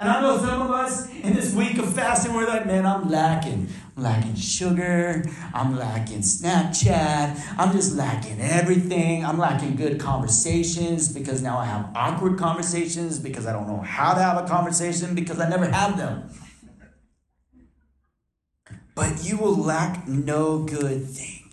And 0.00 0.08
I 0.08 0.20
know 0.20 0.38
some 0.38 0.62
of 0.62 0.70
us 0.70 1.10
in 1.10 1.34
this 1.34 1.54
week 1.54 1.78
of 1.78 1.92
fasting, 1.92 2.32
we're 2.32 2.46
like, 2.46 2.66
man, 2.66 2.86
I'm 2.86 3.10
lacking. 3.10 3.68
Lacking 3.98 4.36
sugar. 4.36 5.24
I'm 5.52 5.76
lacking 5.76 6.20
Snapchat. 6.20 7.54
I'm 7.58 7.72
just 7.72 7.96
lacking 7.96 8.40
everything. 8.40 9.26
I'm 9.26 9.38
lacking 9.38 9.74
good 9.74 9.98
conversations 9.98 11.12
because 11.12 11.42
now 11.42 11.58
I 11.58 11.64
have 11.64 11.90
awkward 11.96 12.38
conversations 12.38 13.18
because 13.18 13.44
I 13.44 13.52
don't 13.52 13.66
know 13.66 13.80
how 13.80 14.14
to 14.14 14.22
have 14.22 14.44
a 14.44 14.46
conversation 14.46 15.16
because 15.16 15.40
I 15.40 15.48
never 15.48 15.66
have 15.66 15.96
them. 15.96 16.30
But 18.94 19.24
you 19.24 19.36
will 19.36 19.56
lack 19.56 20.06
no 20.06 20.60
good 20.60 21.04
thing. 21.08 21.50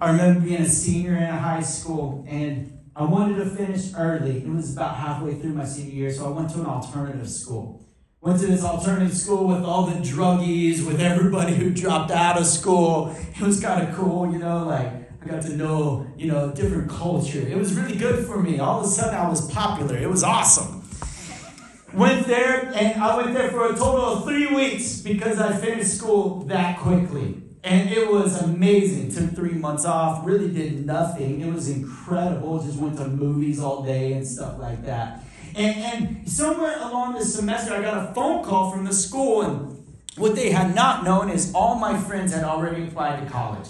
I 0.00 0.10
remember 0.10 0.40
being 0.40 0.62
a 0.62 0.68
senior 0.68 1.16
in 1.16 1.28
high 1.28 1.62
school 1.62 2.24
and 2.28 2.76
I 2.96 3.04
wanted 3.04 3.36
to 3.36 3.46
finish 3.48 3.92
early. 3.96 4.38
It 4.38 4.48
was 4.48 4.72
about 4.72 4.96
halfway 4.96 5.34
through 5.36 5.54
my 5.54 5.64
senior 5.64 5.94
year, 5.94 6.12
so 6.12 6.26
I 6.26 6.30
went 6.36 6.50
to 6.50 6.60
an 6.60 6.66
alternative 6.66 7.30
school. 7.30 7.86
Went 8.22 8.38
to 8.38 8.46
this 8.46 8.62
alternative 8.62 9.16
school 9.16 9.48
with 9.48 9.64
all 9.64 9.84
the 9.84 9.96
druggies, 9.96 10.86
with 10.86 11.00
everybody 11.00 11.56
who 11.56 11.70
dropped 11.70 12.12
out 12.12 12.38
of 12.38 12.46
school. 12.46 13.12
It 13.34 13.40
was 13.40 13.60
kind 13.60 13.82
of 13.82 13.92
cool, 13.96 14.32
you 14.32 14.38
know, 14.38 14.64
like 14.64 14.86
I 15.20 15.26
got 15.26 15.42
to 15.42 15.56
know, 15.56 16.06
you 16.16 16.30
know, 16.30 16.52
different 16.52 16.88
culture. 16.88 17.40
It 17.40 17.58
was 17.58 17.74
really 17.74 17.96
good 17.96 18.24
for 18.24 18.40
me. 18.40 18.60
All 18.60 18.78
of 18.78 18.86
a 18.86 18.88
sudden 18.88 19.16
I 19.16 19.28
was 19.28 19.50
popular. 19.50 19.98
It 19.98 20.08
was 20.08 20.22
awesome. 20.22 20.84
Went 21.94 22.28
there, 22.28 22.70
and 22.72 23.02
I 23.02 23.16
went 23.16 23.34
there 23.34 23.50
for 23.50 23.66
a 23.66 23.70
total 23.70 24.04
of 24.04 24.24
three 24.24 24.46
weeks 24.54 25.00
because 25.00 25.40
I 25.40 25.56
finished 25.56 25.98
school 25.98 26.44
that 26.44 26.78
quickly. 26.78 27.42
And 27.64 27.90
it 27.90 28.08
was 28.08 28.40
amazing. 28.40 29.10
Took 29.10 29.34
three 29.34 29.54
months 29.54 29.84
off, 29.84 30.24
really 30.24 30.48
did 30.48 30.86
nothing. 30.86 31.40
It 31.40 31.52
was 31.52 31.68
incredible. 31.68 32.62
Just 32.62 32.78
went 32.78 32.98
to 32.98 33.08
movies 33.08 33.58
all 33.58 33.82
day 33.82 34.12
and 34.12 34.24
stuff 34.24 34.60
like 34.60 34.84
that. 34.84 35.24
And, 35.54 35.76
and 35.76 36.28
somewhere 36.30 36.76
along 36.78 37.14
this 37.14 37.34
semester, 37.34 37.74
I 37.74 37.82
got 37.82 38.10
a 38.10 38.14
phone 38.14 38.44
call 38.44 38.70
from 38.70 38.84
the 38.84 38.92
school, 38.94 39.42
and 39.42 39.84
what 40.16 40.34
they 40.34 40.50
had 40.50 40.74
not 40.74 41.04
known 41.04 41.30
is 41.30 41.52
all 41.54 41.74
my 41.74 41.98
friends 41.98 42.32
had 42.32 42.44
already 42.44 42.84
applied 42.84 43.24
to 43.24 43.30
college. 43.30 43.68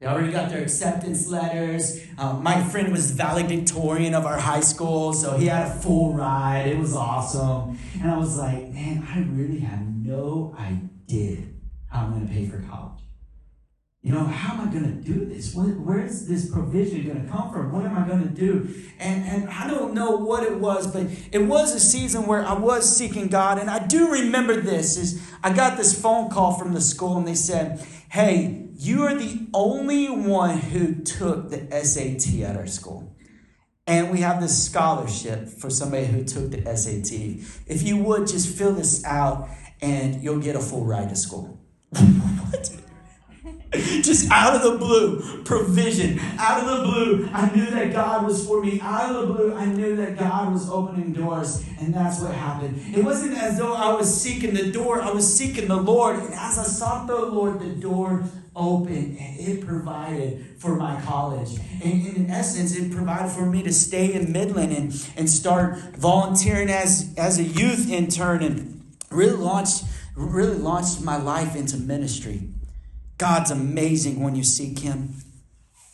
They 0.00 0.08
already 0.08 0.32
got 0.32 0.50
their 0.50 0.62
acceptance 0.62 1.28
letters. 1.28 2.00
Um, 2.18 2.42
my 2.42 2.60
friend 2.64 2.90
was 2.90 3.12
valedictorian 3.12 4.14
of 4.14 4.26
our 4.26 4.38
high 4.38 4.60
school, 4.60 5.12
so 5.12 5.36
he 5.36 5.46
had 5.46 5.68
a 5.68 5.70
full 5.70 6.12
ride. 6.12 6.66
It 6.66 6.78
was 6.78 6.96
awesome. 6.96 7.78
And 8.00 8.10
I 8.10 8.16
was 8.16 8.36
like, 8.36 8.68
man, 8.70 9.06
I 9.08 9.20
really 9.20 9.60
have 9.60 9.86
no 9.86 10.56
idea 10.58 11.38
how 11.88 12.06
I'm 12.06 12.10
going 12.14 12.26
to 12.26 12.32
pay 12.32 12.46
for 12.46 12.60
college. 12.62 13.00
You 14.04 14.10
know, 14.10 14.24
how 14.24 14.54
am 14.54 14.68
I 14.68 14.72
going 14.72 14.82
to 14.82 15.12
do 15.12 15.24
this? 15.26 15.54
where 15.54 16.04
is 16.04 16.26
this 16.26 16.50
provision 16.50 17.06
going 17.06 17.24
to 17.24 17.30
come 17.30 17.52
from? 17.52 17.70
What 17.70 17.84
am 17.86 17.96
I 17.96 18.04
going 18.04 18.22
to 18.22 18.34
do? 18.34 18.68
And, 18.98 19.24
and 19.24 19.48
I 19.48 19.68
don't 19.68 19.94
know 19.94 20.16
what 20.16 20.42
it 20.42 20.58
was, 20.58 20.92
but 20.92 21.06
it 21.30 21.38
was 21.38 21.72
a 21.72 21.78
season 21.78 22.26
where 22.26 22.44
I 22.44 22.54
was 22.54 22.96
seeking 22.96 23.28
God. 23.28 23.58
And 23.58 23.70
I 23.70 23.86
do 23.86 24.10
remember 24.10 24.60
this 24.60 24.96
is 24.96 25.22
I 25.44 25.52
got 25.52 25.76
this 25.76 26.00
phone 26.00 26.30
call 26.30 26.52
from 26.58 26.74
the 26.74 26.80
school 26.80 27.16
and 27.16 27.28
they 27.28 27.36
said, 27.36 27.86
hey, 28.10 28.70
you 28.74 29.04
are 29.04 29.14
the 29.14 29.46
only 29.54 30.10
one 30.10 30.58
who 30.58 30.96
took 30.96 31.50
the 31.50 31.84
SAT 31.84 32.40
at 32.40 32.56
our 32.56 32.66
school. 32.66 33.16
And 33.86 34.10
we 34.10 34.18
have 34.20 34.40
this 34.40 34.66
scholarship 34.66 35.48
for 35.48 35.70
somebody 35.70 36.06
who 36.06 36.24
took 36.24 36.50
the 36.50 36.76
SAT. 36.76 37.12
If 37.68 37.84
you 37.84 37.98
would 37.98 38.26
just 38.26 38.56
fill 38.58 38.72
this 38.72 39.04
out 39.04 39.48
and 39.80 40.24
you'll 40.24 40.40
get 40.40 40.56
a 40.56 40.60
full 40.60 40.84
ride 40.84 41.08
to 41.10 41.16
school. 41.16 41.60
what? 41.90 42.81
just 44.02 44.30
out 44.30 44.54
of 44.54 44.62
the 44.62 44.76
blue, 44.76 45.42
provision. 45.44 46.18
Out 46.38 46.62
of 46.62 46.66
the 46.66 46.84
blue, 46.84 47.30
I 47.32 47.50
knew 47.54 47.70
that 47.70 47.92
God 47.94 48.26
was 48.26 48.46
for 48.46 48.62
me. 48.62 48.78
Out 48.82 49.14
of 49.14 49.28
the 49.28 49.32
blue, 49.32 49.54
I 49.54 49.64
knew 49.64 49.96
that 49.96 50.18
God 50.18 50.52
was 50.52 50.68
opening 50.68 51.14
doors. 51.14 51.64
And 51.80 51.94
that's 51.94 52.20
what 52.20 52.34
happened. 52.34 52.82
It 52.94 53.02
wasn't 53.02 53.38
as 53.38 53.58
though 53.58 53.72
I 53.72 53.94
was 53.94 54.14
seeking 54.14 54.52
the 54.52 54.70
door, 54.70 55.00
I 55.00 55.10
was 55.10 55.32
seeking 55.32 55.68
the 55.68 55.76
Lord. 55.76 56.16
And 56.16 56.34
as 56.34 56.58
I 56.58 56.64
sought 56.64 57.06
the 57.06 57.16
Lord, 57.16 57.60
the 57.60 57.70
door 57.70 58.24
opened 58.54 59.16
and 59.18 59.40
it 59.40 59.66
provided 59.66 60.44
for 60.58 60.76
my 60.76 61.00
college. 61.00 61.58
And, 61.82 62.06
in 62.14 62.30
essence, 62.30 62.76
it 62.76 62.92
provided 62.92 63.32
for 63.32 63.46
me 63.46 63.62
to 63.62 63.72
stay 63.72 64.12
in 64.12 64.32
Midland 64.32 64.72
and, 64.72 65.10
and 65.16 65.30
start 65.30 65.78
volunteering 65.96 66.68
as, 66.68 67.14
as 67.16 67.38
a 67.38 67.42
youth 67.42 67.90
intern 67.90 68.42
and 68.42 68.84
really 69.10 69.36
launched, 69.36 69.84
really 70.14 70.58
launched 70.58 71.00
my 71.00 71.16
life 71.16 71.56
into 71.56 71.78
ministry. 71.78 72.50
God's 73.22 73.52
amazing 73.52 74.20
when 74.20 74.34
you 74.34 74.42
seek 74.42 74.80
Him. 74.80 75.14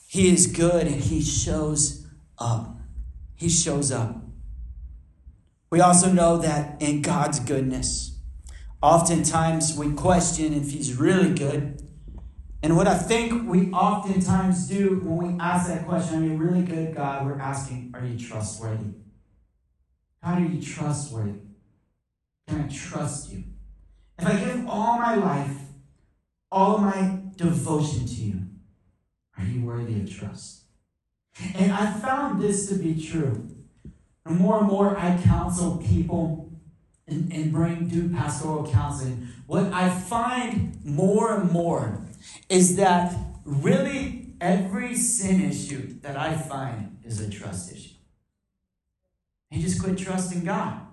He 0.06 0.32
is 0.32 0.46
good 0.46 0.86
and 0.86 0.98
He 0.98 1.20
shows 1.20 2.06
up. 2.38 2.78
He 3.36 3.50
shows 3.50 3.92
up. 3.92 4.16
We 5.68 5.82
also 5.82 6.10
know 6.10 6.38
that 6.38 6.80
in 6.80 7.02
God's 7.02 7.38
goodness, 7.38 8.18
oftentimes 8.80 9.76
we 9.76 9.92
question 9.92 10.54
if 10.54 10.70
He's 10.70 10.94
really 10.94 11.34
good. 11.34 11.82
And 12.62 12.78
what 12.78 12.88
I 12.88 12.96
think 12.96 13.46
we 13.46 13.70
oftentimes 13.72 14.66
do 14.66 14.98
when 15.04 15.34
we 15.34 15.38
ask 15.38 15.68
that 15.68 15.86
question, 15.86 16.16
I 16.16 16.20
mean, 16.20 16.38
really 16.38 16.62
good 16.62 16.96
God, 16.96 17.26
we're 17.26 17.38
asking, 17.38 17.90
are 17.92 18.06
you 18.06 18.18
trustworthy? 18.18 18.94
How 20.22 20.36
are 20.36 20.40
you 20.40 20.62
trustworthy? 20.62 21.40
Can 22.48 22.62
I 22.62 22.68
trust 22.68 23.30
you? 23.30 23.44
If 24.18 24.26
I 24.26 24.34
give 24.34 24.66
all 24.66 24.96
my 24.96 25.14
life, 25.16 25.58
all 26.50 26.78
my 26.78 27.17
devotion 27.38 28.06
to 28.06 28.14
you, 28.14 28.42
are 29.38 29.44
you 29.44 29.64
worthy 29.64 30.00
of 30.00 30.14
trust? 30.14 30.64
And 31.54 31.72
I 31.72 31.92
found 31.92 32.42
this 32.42 32.68
to 32.68 32.74
be 32.74 33.00
true. 33.00 33.48
And 34.26 34.38
more 34.38 34.58
and 34.58 34.66
more 34.66 34.98
I 34.98 35.18
counsel 35.22 35.78
people 35.78 36.52
and, 37.06 37.32
and 37.32 37.52
bring 37.52 37.88
do 37.88 38.10
pastoral 38.10 38.68
counseling. 38.70 39.28
What 39.46 39.72
I 39.72 39.88
find 39.88 40.84
more 40.84 41.40
and 41.40 41.50
more 41.50 42.04
is 42.48 42.76
that 42.76 43.16
really 43.44 44.34
every 44.40 44.94
sin 44.96 45.40
issue 45.40 46.00
that 46.00 46.16
I 46.16 46.36
find 46.36 46.98
is 47.04 47.20
a 47.20 47.30
trust 47.30 47.72
issue. 47.72 47.94
You 49.50 49.62
just 49.62 49.82
quit 49.82 49.96
trusting 49.96 50.44
God. 50.44 50.87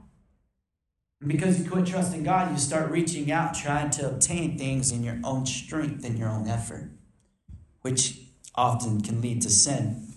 Because 1.25 1.59
you 1.59 1.69
quit 1.69 1.85
trusting 1.85 2.23
God, 2.23 2.51
you 2.51 2.57
start 2.57 2.91
reaching 2.91 3.31
out, 3.31 3.53
trying 3.53 3.89
to 3.91 4.07
obtain 4.07 4.57
things 4.57 4.91
in 4.91 5.03
your 5.03 5.19
own 5.23 5.45
strength 5.45 6.03
and 6.03 6.19
your 6.19 6.29
own 6.29 6.47
effort, 6.47 6.91
which 7.81 8.19
often 8.53 9.01
can 9.01 9.21
lead 9.21 9.41
to 9.41 9.49
sin. 9.49 10.13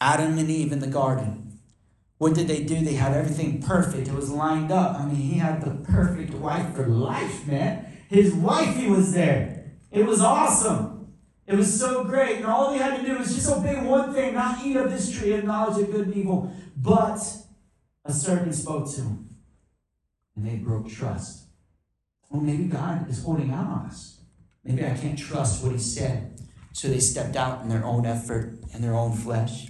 Adam 0.00 0.38
and 0.38 0.50
Eve 0.50 0.72
in 0.72 0.80
the 0.80 0.86
garden. 0.86 1.58
What 2.18 2.34
did 2.34 2.48
they 2.48 2.62
do? 2.62 2.80
They 2.80 2.94
had 2.94 3.12
everything 3.12 3.62
perfect. 3.62 4.08
It 4.08 4.14
was 4.14 4.30
lined 4.30 4.70
up. 4.70 4.98
I 4.98 5.06
mean, 5.06 5.16
he 5.16 5.38
had 5.38 5.62
the 5.62 5.70
perfect 5.84 6.34
wife 6.34 6.74
for 6.74 6.86
life, 6.86 7.46
man. 7.46 7.86
His 8.08 8.34
wife, 8.34 8.76
he 8.76 8.88
was 8.88 9.12
there. 9.12 9.72
It 9.90 10.06
was 10.06 10.20
awesome. 10.20 11.12
It 11.46 11.54
was 11.56 11.78
so 11.78 12.04
great. 12.04 12.36
And 12.36 12.46
all 12.46 12.70
they 12.70 12.78
had 12.78 13.00
to 13.00 13.06
do 13.06 13.18
was 13.18 13.34
just 13.34 13.50
obey 13.50 13.76
one 13.84 14.14
thing, 14.14 14.34
not 14.34 14.64
eat 14.64 14.76
of 14.76 14.90
this 14.90 15.16
tree 15.16 15.34
of 15.34 15.44
knowledge 15.44 15.82
of 15.82 15.90
good 15.90 16.06
and 16.06 16.16
evil. 16.16 16.54
But 16.76 17.18
a 18.04 18.12
serpent 18.12 18.54
spoke 18.54 18.92
to 18.94 19.00
him. 19.00 19.33
And 20.36 20.46
they 20.46 20.56
broke 20.56 20.88
trust. 20.88 21.46
Well, 22.30 22.42
maybe 22.42 22.64
God 22.64 23.08
is 23.08 23.22
holding 23.22 23.52
out 23.52 23.66
on 23.66 23.86
us. 23.86 24.20
Maybe 24.64 24.84
I 24.84 24.94
can't 24.94 25.18
trust 25.18 25.62
what 25.62 25.72
he 25.72 25.78
said. 25.78 26.40
So 26.72 26.88
they 26.88 26.98
stepped 26.98 27.36
out 27.36 27.62
in 27.62 27.68
their 27.68 27.84
own 27.84 28.06
effort 28.06 28.58
and 28.72 28.82
their 28.82 28.94
own 28.94 29.12
flesh. 29.12 29.68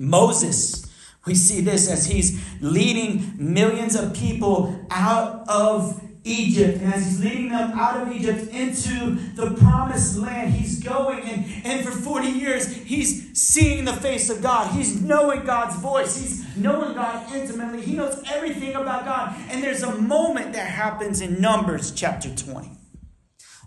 Moses, 0.00 0.86
we 1.26 1.34
see 1.34 1.60
this 1.60 1.90
as 1.90 2.06
he's 2.06 2.42
leading 2.60 3.34
millions 3.36 3.94
of 3.94 4.14
people 4.14 4.86
out 4.90 5.46
of 5.48 6.00
Egypt. 6.24 6.80
And 6.82 6.92
as 6.92 7.04
he's 7.04 7.20
leading 7.20 7.48
them 7.50 7.72
out 7.78 8.00
of 8.00 8.12
Egypt 8.12 8.52
into 8.52 9.16
the 9.34 9.52
promised 9.52 10.18
land, 10.18 10.52
he's 10.52 10.82
going. 10.82 11.20
And, 11.20 11.44
and 11.64 11.84
for 11.86 11.92
40 11.92 12.28
years, 12.28 12.74
he's 12.74 13.38
seeing 13.38 13.84
the 13.84 13.92
face 13.92 14.30
of 14.30 14.42
God. 14.42 14.72
He's 14.74 15.00
knowing 15.00 15.44
God's 15.44 15.76
voice. 15.76 16.20
He's 16.20 16.56
knowing 16.56 16.94
God 16.94 17.32
intimately. 17.34 17.82
He 17.82 17.94
knows 17.94 18.22
everything 18.30 18.74
about 18.74 19.04
God. 19.04 19.34
And 19.50 19.62
there's 19.62 19.82
a 19.82 19.94
moment 19.94 20.52
that 20.52 20.66
happens 20.66 21.20
in 21.20 21.40
Numbers 21.40 21.92
chapter 21.92 22.34
20. 22.34 22.70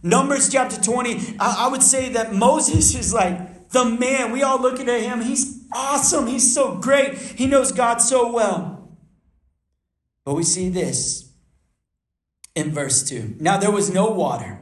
Numbers 0.04 0.50
chapter 0.50 0.82
20, 0.82 1.38
I, 1.40 1.66
I 1.66 1.68
would 1.70 1.84
say 1.84 2.10
that 2.10 2.34
Moses 2.34 2.96
is 2.96 3.14
like 3.14 3.70
the 3.70 3.86
man. 3.86 4.32
We 4.32 4.44
all 4.44 4.60
looking 4.60 4.90
at 4.90 5.02
him. 5.02 5.22
He's 5.22 5.64
awesome. 5.74 6.28
He's 6.28 6.54
so 6.54 6.78
great. 6.78 7.18
He 7.18 7.46
knows 7.46 7.72
God 7.72 7.98
so 7.98 8.32
well. 8.32 8.98
But 10.26 10.36
we 10.36 10.44
see 10.44 10.70
this 10.70 11.31
in 12.56 12.72
verse 12.72 13.04
2. 13.04 13.36
Now 13.40 13.58
there 13.58 13.72
was 13.72 13.94
no 13.94 14.10
water, 14.10 14.60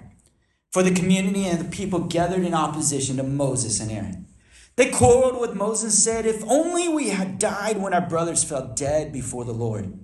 for 0.71 0.83
the 0.83 0.93
community 0.93 1.45
and 1.45 1.59
the 1.59 1.75
people 1.75 1.99
gathered 1.99 2.43
in 2.43 2.53
opposition 2.53 3.17
to 3.17 3.23
Moses 3.23 3.79
and 3.79 3.91
Aaron. 3.91 4.27
They 4.75 4.91
quarreled 4.91 5.41
with 5.41 5.55
Moses 5.55 5.83
and 5.83 5.93
said, 5.93 6.25
If 6.25 6.43
only 6.47 6.87
we 6.87 7.09
had 7.09 7.39
died 7.39 7.81
when 7.81 7.93
our 7.93 8.07
brothers 8.07 8.43
fell 8.43 8.73
dead 8.75 9.11
before 9.11 9.43
the 9.43 9.51
Lord. 9.51 9.99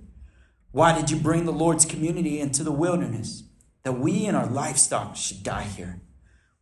Why 0.71 0.93
did 0.93 1.09
you 1.09 1.15
bring 1.15 1.45
the 1.45 1.53
Lord's 1.53 1.85
community 1.85 2.41
into 2.41 2.61
the 2.61 2.73
wilderness, 2.73 3.43
that 3.83 3.99
we 3.99 4.25
and 4.25 4.35
our 4.35 4.47
livestock 4.47 5.15
should 5.15 5.43
die 5.43 5.63
here? 5.63 6.01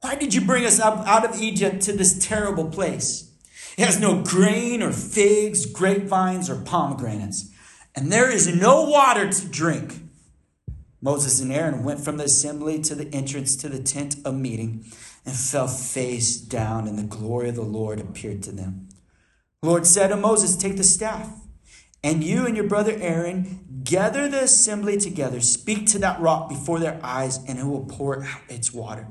Why 0.01 0.13
did 0.13 0.36
you 0.36 0.42
bring 0.42 0.65
us 0.65 0.80
up 0.80 1.08
out 1.08 1.25
of 1.25 1.42
Egypt 1.42 1.82
to 1.84 1.94
this 1.94 2.20
terrible 2.20 2.70
place? 2.70 3.32
It 3.77 3.86
has 3.86 4.00
no 4.00 4.22
grain 4.22 4.84
or 4.84 4.92
figs, 4.92 5.65
grapevines, 5.65 6.50
or 6.50 6.62
pomegranates, 6.62 7.50
and 7.96 8.12
there 8.12 8.30
is 8.30 8.53
no 8.53 8.84
water 8.84 9.32
to 9.32 9.48
drink. 9.48 10.03
Moses 11.04 11.42
and 11.42 11.52
Aaron 11.52 11.84
went 11.84 12.00
from 12.00 12.16
the 12.16 12.24
assembly 12.24 12.80
to 12.82 12.96
the 12.96 13.14
entrance 13.14 13.58
to 13.58 13.68
the 13.68 13.84
tent 13.84 14.16
of 14.24 14.36
meeting 14.36 14.86
and 15.26 15.36
fell 15.36 15.68
face 15.68 16.38
down, 16.38 16.88
and 16.88 16.98
the 16.98 17.04
glory 17.04 17.50
of 17.50 17.56
the 17.56 17.62
Lord 17.62 18.00
appeared 18.00 18.42
to 18.44 18.54
them. 18.54 18.88
The 19.62 19.68
Lord 19.68 19.86
said 19.86 20.08
to 20.08 20.16
Moses, 20.16 20.56
Take 20.56 20.78
the 20.78 20.84
staff, 20.84 21.30
and 22.02 22.24
you 22.24 22.46
and 22.46 22.56
your 22.56 22.70
brother 22.70 22.96
Aaron 23.02 23.82
gather 23.84 24.30
the 24.30 24.44
assembly 24.44 24.98
together, 24.98 25.42
speak 25.42 25.88
to 25.88 26.00
that 26.00 26.22
rock 26.22 26.48
before 26.48 26.80
their 26.80 27.02
eyes, 27.04 27.38
and 27.50 27.60
it 27.60 27.66
will 27.66 27.86
pour 27.86 28.24
out 28.24 28.39
its 28.48 28.74
water. 28.74 29.10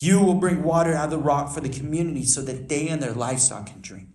You 0.00 0.22
will 0.22 0.34
bring 0.34 0.62
water 0.62 0.94
out 0.94 1.06
of 1.06 1.10
the 1.10 1.18
rock 1.18 1.52
for 1.52 1.60
the 1.60 1.68
community 1.68 2.24
so 2.24 2.40
that 2.40 2.70
they 2.70 2.88
and 2.88 3.02
their 3.02 3.12
livestock 3.12 3.66
can 3.66 3.82
drink. 3.82 4.08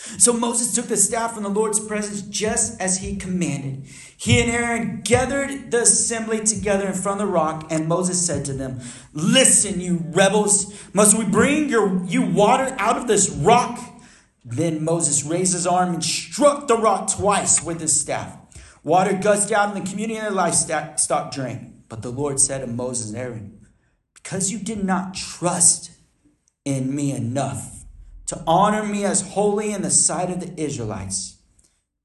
So 0.00 0.32
Moses 0.32 0.74
took 0.74 0.86
the 0.86 0.96
staff 0.96 1.34
from 1.34 1.42
the 1.42 1.48
Lord's 1.48 1.80
presence 1.80 2.22
just 2.22 2.80
as 2.80 2.98
he 2.98 3.16
commanded. 3.16 3.84
He 4.16 4.40
and 4.40 4.50
Aaron 4.50 5.00
gathered 5.02 5.72
the 5.72 5.82
assembly 5.82 6.44
together 6.44 6.86
in 6.86 6.94
front 6.94 7.20
of 7.20 7.26
the 7.26 7.32
rock, 7.32 7.66
and 7.70 7.88
Moses 7.88 8.24
said 8.24 8.44
to 8.44 8.52
them, 8.52 8.80
Listen, 9.12 9.80
you 9.80 10.04
rebels, 10.10 10.72
must 10.94 11.18
we 11.18 11.24
bring 11.24 11.68
your, 11.68 12.02
you 12.04 12.22
water 12.22 12.74
out 12.78 12.96
of 12.96 13.08
this 13.08 13.28
rock? 13.28 13.78
Then 14.44 14.84
Moses 14.84 15.24
raised 15.24 15.52
his 15.52 15.66
arm 15.66 15.94
and 15.94 16.04
struck 16.04 16.68
the 16.68 16.78
rock 16.78 17.12
twice 17.12 17.62
with 17.62 17.80
his 17.80 18.00
staff. 18.00 18.38
Water 18.84 19.12
gushed 19.12 19.52
out, 19.52 19.74
and 19.74 19.84
the 19.84 19.90
community 19.90 20.16
and 20.16 20.26
their 20.26 20.32
livestock 20.32 21.32
drank. 21.32 21.88
But 21.88 22.02
the 22.02 22.10
Lord 22.10 22.40
said 22.40 22.60
to 22.60 22.66
Moses 22.66 23.08
and 23.08 23.18
Aaron, 23.18 23.66
Because 24.14 24.52
you 24.52 24.58
did 24.58 24.84
not 24.84 25.14
trust 25.14 25.90
in 26.64 26.94
me 26.94 27.12
enough, 27.12 27.77
to 28.28 28.42
honor 28.46 28.84
me 28.84 29.04
as 29.04 29.22
holy 29.32 29.72
in 29.72 29.82
the 29.82 29.90
sight 29.90 30.30
of 30.30 30.40
the 30.40 30.62
Israelites, 30.62 31.38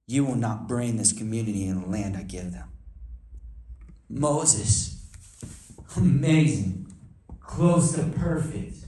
you 0.07 0.25
will 0.25 0.35
not 0.35 0.67
bring 0.67 0.97
this 0.97 1.11
community 1.11 1.67
in 1.67 1.81
the 1.81 1.87
land 1.87 2.15
I 2.15 2.23
give 2.23 2.51
them. 2.51 2.69
Moses, 4.09 5.05
amazing, 5.97 6.87
close 7.41 7.93
to 7.95 8.03
perfect, 8.03 8.85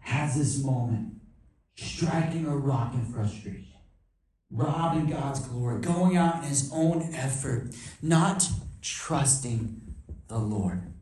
has 0.00 0.36
this 0.36 0.62
moment, 0.62 1.14
striking 1.76 2.46
a 2.46 2.56
rock 2.56 2.92
in 2.92 3.06
frustration, 3.06 3.78
robbing 4.50 5.06
God's 5.06 5.40
glory, 5.40 5.80
going 5.80 6.18
out 6.18 6.42
in 6.42 6.50
his 6.50 6.70
own 6.74 7.08
effort, 7.14 7.74
not 8.02 8.46
trusting 8.82 9.80
the 10.28 10.38
Lord. 10.38 10.93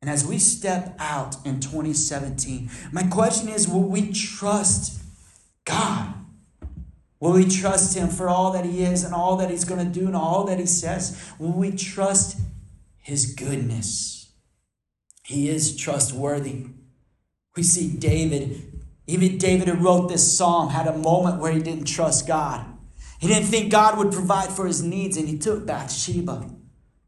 And 0.00 0.10
as 0.10 0.26
we 0.26 0.38
step 0.38 0.96
out 0.98 1.36
in 1.44 1.60
2017, 1.60 2.70
my 2.90 3.02
question 3.02 3.48
is 3.48 3.68
will 3.68 3.82
we 3.82 4.12
trust 4.12 5.02
God? 5.64 6.14
Will 7.20 7.32
we 7.32 7.46
trust 7.46 7.96
Him 7.96 8.08
for 8.08 8.28
all 8.28 8.52
that 8.52 8.64
He 8.64 8.82
is 8.82 9.04
and 9.04 9.14
all 9.14 9.36
that 9.36 9.50
He's 9.50 9.66
going 9.66 9.84
to 9.84 10.00
do 10.00 10.06
and 10.06 10.16
all 10.16 10.44
that 10.44 10.58
He 10.58 10.66
says? 10.66 11.32
Will 11.38 11.52
we 11.52 11.70
trust 11.70 12.38
His 12.96 13.34
goodness? 13.34 14.20
He 15.22 15.48
is 15.48 15.76
trustworthy. 15.76 16.66
We 17.56 17.62
see 17.62 17.94
David, 17.96 18.80
even 19.06 19.38
David 19.38 19.68
who 19.68 19.74
wrote 19.74 20.08
this 20.08 20.36
psalm, 20.36 20.70
had 20.70 20.86
a 20.86 20.96
moment 20.96 21.40
where 21.40 21.52
he 21.52 21.62
didn't 21.62 21.84
trust 21.84 22.26
God. 22.26 22.66
He 23.20 23.28
didn't 23.28 23.46
think 23.46 23.70
God 23.70 23.98
would 23.98 24.12
provide 24.12 24.48
for 24.48 24.66
his 24.66 24.82
needs, 24.82 25.16
and 25.16 25.28
he 25.28 25.38
took 25.38 25.66
Bathsheba, 25.66 26.50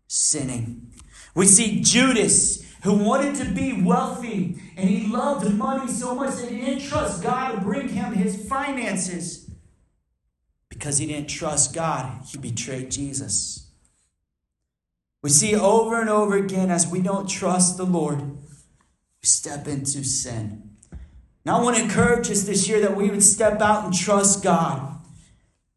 sinning. 0.07 0.93
We 1.35 1.47
see 1.47 1.81
Judas 1.81 2.63
who 2.83 2.95
wanted 2.95 3.37
to 3.37 3.45
be 3.45 3.81
wealthy 3.83 4.61
and 4.77 4.89
he 4.89 5.07
loved 5.07 5.53
money 5.55 5.91
so 5.91 6.15
much 6.15 6.37
that 6.37 6.51
he 6.51 6.61
didn't 6.61 6.83
trust 6.83 7.23
God 7.23 7.53
to 7.53 7.61
bring 7.61 7.89
him 7.89 8.13
his 8.13 8.49
finances. 8.49 9.51
Because 10.69 10.99
he 10.99 11.07
didn't 11.07 11.29
trust 11.29 11.75
God, 11.75 12.23
he 12.27 12.39
betrayed 12.39 12.91
Jesus. 12.91 13.71
We 15.23 15.31
see 15.31 15.55
over 15.55 16.01
and 16.01 16.11
over 16.11 16.37
again 16.37 16.71
as 16.71 16.89
we 16.89 17.01
don't 17.01 17.29
trust 17.29 17.77
the 17.77 17.87
Lord, 17.87 18.21
we 18.21 19.23
step 19.23 19.69
into 19.69 20.03
sin. 20.03 20.71
Now, 21.45 21.59
I 21.59 21.63
want 21.63 21.77
to 21.77 21.83
encourage 21.83 22.31
us 22.31 22.43
this 22.43 22.69
year 22.69 22.81
that 22.81 22.97
we 22.97 23.11
would 23.11 23.23
step 23.23 23.61
out 23.61 23.85
and 23.85 23.95
trust 23.95 24.43
God. 24.43 24.89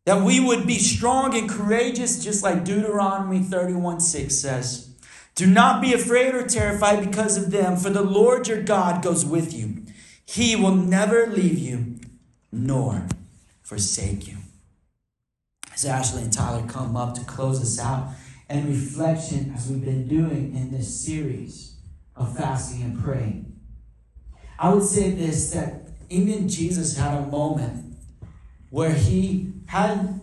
That 0.05 0.21
we 0.23 0.39
would 0.39 0.67
be 0.67 0.77
strong 0.77 1.35
and 1.35 1.49
courageous, 1.49 2.23
just 2.23 2.43
like 2.43 2.63
Deuteronomy 2.63 3.39
31 3.39 3.99
6 3.99 4.35
says. 4.35 4.94
Do 5.35 5.45
not 5.45 5.81
be 5.81 5.93
afraid 5.93 6.33
or 6.33 6.47
terrified 6.47 7.05
because 7.05 7.35
of 7.35 7.51
them, 7.51 7.75
for 7.75 7.89
the 7.89 8.01
Lord 8.01 8.47
your 8.47 8.61
God 8.61 9.03
goes 9.03 9.25
with 9.25 9.53
you. 9.53 9.83
He 10.25 10.55
will 10.55 10.75
never 10.75 11.27
leave 11.27 11.59
you 11.59 11.99
nor 12.51 13.05
forsake 13.61 14.27
you. 14.27 14.37
As 15.73 15.83
Ashley 15.83 16.21
and 16.21 16.31
Tyler 16.31 16.65
come 16.67 16.95
up 16.95 17.15
to 17.15 17.25
close 17.25 17.61
us 17.61 17.77
out 17.77 18.11
and 18.47 18.69
reflection 18.69 19.51
as 19.53 19.69
we've 19.69 19.83
been 19.83 20.07
doing 20.07 20.55
in 20.55 20.71
this 20.71 21.05
series 21.05 21.75
of 22.15 22.37
fasting 22.37 22.81
and 22.81 23.03
praying, 23.03 23.59
I 24.57 24.73
would 24.73 24.85
say 24.85 25.11
this 25.11 25.51
that 25.51 25.89
even 26.09 26.47
Jesus 26.47 26.95
had 26.97 27.17
a 27.17 27.27
moment 27.27 27.97
where 28.69 28.93
he 28.93 29.51
had 29.65 30.21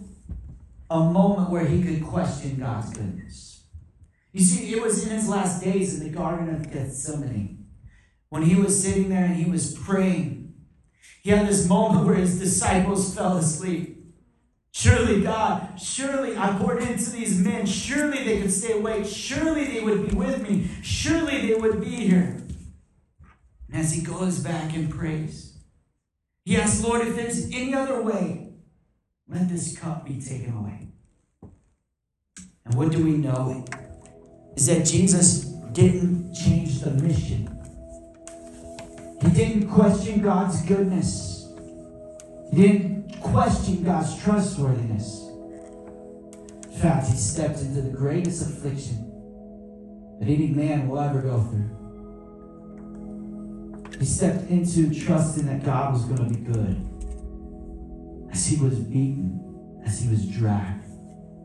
a 0.91 1.01
moment 1.01 1.51
where 1.51 1.67
he 1.67 1.83
could 1.83 2.03
question 2.03 2.57
God's 2.59 2.97
goodness. 2.97 3.52
You 4.33 4.41
see, 4.43 4.73
it 4.73 4.83
was 4.83 5.07
in 5.07 5.11
his 5.11 5.29
last 5.29 5.63
days 5.63 6.01
in 6.01 6.07
the 6.07 6.17
Garden 6.17 6.55
of 6.55 6.73
Gethsemane 6.73 7.67
when 8.31 8.43
he 8.43 8.55
was 8.55 8.83
sitting 8.83 9.11
there 9.11 9.27
and 9.27 9.37
he 9.37 9.51
was 9.51 9.75
praying. 9.75 10.55
He 11.23 11.31
had 11.31 11.47
this 11.47 11.69
moment 11.69 12.07
where 12.07 12.15
his 12.15 12.39
disciples 12.39 13.15
fell 13.15 13.37
asleep. 13.37 13.99
Surely, 14.73 15.21
God, 15.21 15.79
surely 15.79 16.37
I 16.37 16.57
poured 16.59 16.83
into 16.83 17.11
these 17.11 17.39
men. 17.39 17.67
Surely 17.67 18.25
they 18.25 18.41
could 18.41 18.53
stay 18.53 18.73
awake. 18.73 19.05
Surely 19.05 19.67
they 19.67 19.81
would 19.81 20.09
be 20.09 20.17
with 20.17 20.49
me. 20.49 20.71
Surely 20.83 21.47
they 21.47 21.55
would 21.55 21.83
be 21.83 21.91
here. 21.91 22.43
And 23.69 23.77
as 23.81 23.93
he 23.93 24.03
goes 24.03 24.39
back 24.39 24.75
and 24.75 24.91
prays, 24.91 25.59
he 26.47 26.57
asks, 26.57 26.83
Lord, 26.83 27.07
if 27.07 27.15
there's 27.15 27.45
any 27.53 27.75
other 27.75 28.01
way, 28.01 28.55
let 29.29 29.49
this 29.51 29.79
cup 29.79 30.07
be 30.07 30.21
taken 30.21 30.57
away. 30.57 30.89
And 32.65 32.75
what 32.75 32.91
do 32.91 33.05
we 33.05 33.13
know? 33.13 33.65
Is 34.57 34.67
that 34.67 34.85
Jesus 34.85 35.45
didn't 35.73 36.35
change 36.35 36.81
the 36.81 36.91
mission. 36.91 37.49
He 39.23 39.31
didn't 39.31 39.69
question 39.69 40.21
God's 40.21 40.61
goodness. 40.63 41.49
He 42.51 42.57
didn't 42.63 43.21
question 43.21 43.83
God's 43.83 44.21
trustworthiness. 44.23 45.21
In 46.71 46.79
fact, 46.79 47.07
he 47.07 47.17
stepped 47.17 47.61
into 47.61 47.81
the 47.81 47.91
greatest 47.97 48.43
affliction 48.43 49.09
that 50.19 50.29
any 50.29 50.49
man 50.49 50.89
will 50.89 51.01
ever 51.01 51.21
go 51.21 51.41
through. 51.43 51.69
He 53.99 54.05
stepped 54.05 54.51
into 54.51 54.93
trusting 54.93 55.47
that 55.47 55.65
God 55.65 55.93
was 55.95 56.05
going 56.05 56.29
to 56.29 56.39
be 56.39 56.45
good. 56.45 56.89
As 58.33 58.47
he 58.47 58.57
was 58.57 58.79
beaten, 58.81 59.81
as 59.87 60.01
he 60.01 60.09
was 60.11 60.27
dragged, 60.27 60.85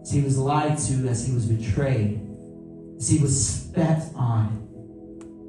as 0.02 0.12
he 0.12 0.22
was 0.22 0.38
lied 0.38 0.78
to, 0.80 1.08
as 1.08 1.26
he 1.28 1.34
was 1.34 1.46
betrayed, 1.46 2.27
as 2.98 3.10
he 3.10 3.20
was 3.20 3.48
spat 3.48 4.12
on 4.16 4.68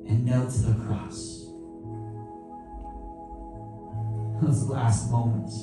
and 0.06 0.24
nailed 0.24 0.50
to 0.50 0.58
the 0.58 0.84
cross. 0.84 1.46
Those 4.42 4.68
last 4.68 5.10
moments, 5.10 5.54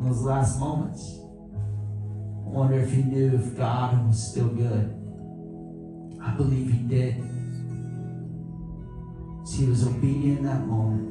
those 0.00 0.22
last 0.22 0.58
moments, 0.58 1.18
I 2.46 2.52
wonder 2.52 2.80
if 2.80 2.90
he 2.92 3.02
knew 3.02 3.34
if 3.34 3.56
God 3.56 4.06
was 4.06 4.30
still 4.30 4.48
good. 4.48 4.96
I 6.22 6.30
believe 6.32 6.70
he 6.70 6.78
did. 6.78 7.16
So 9.44 9.58
he 9.58 9.66
was 9.66 9.86
obedient 9.86 10.38
in 10.40 10.44
that 10.46 10.66
moment. 10.66 11.08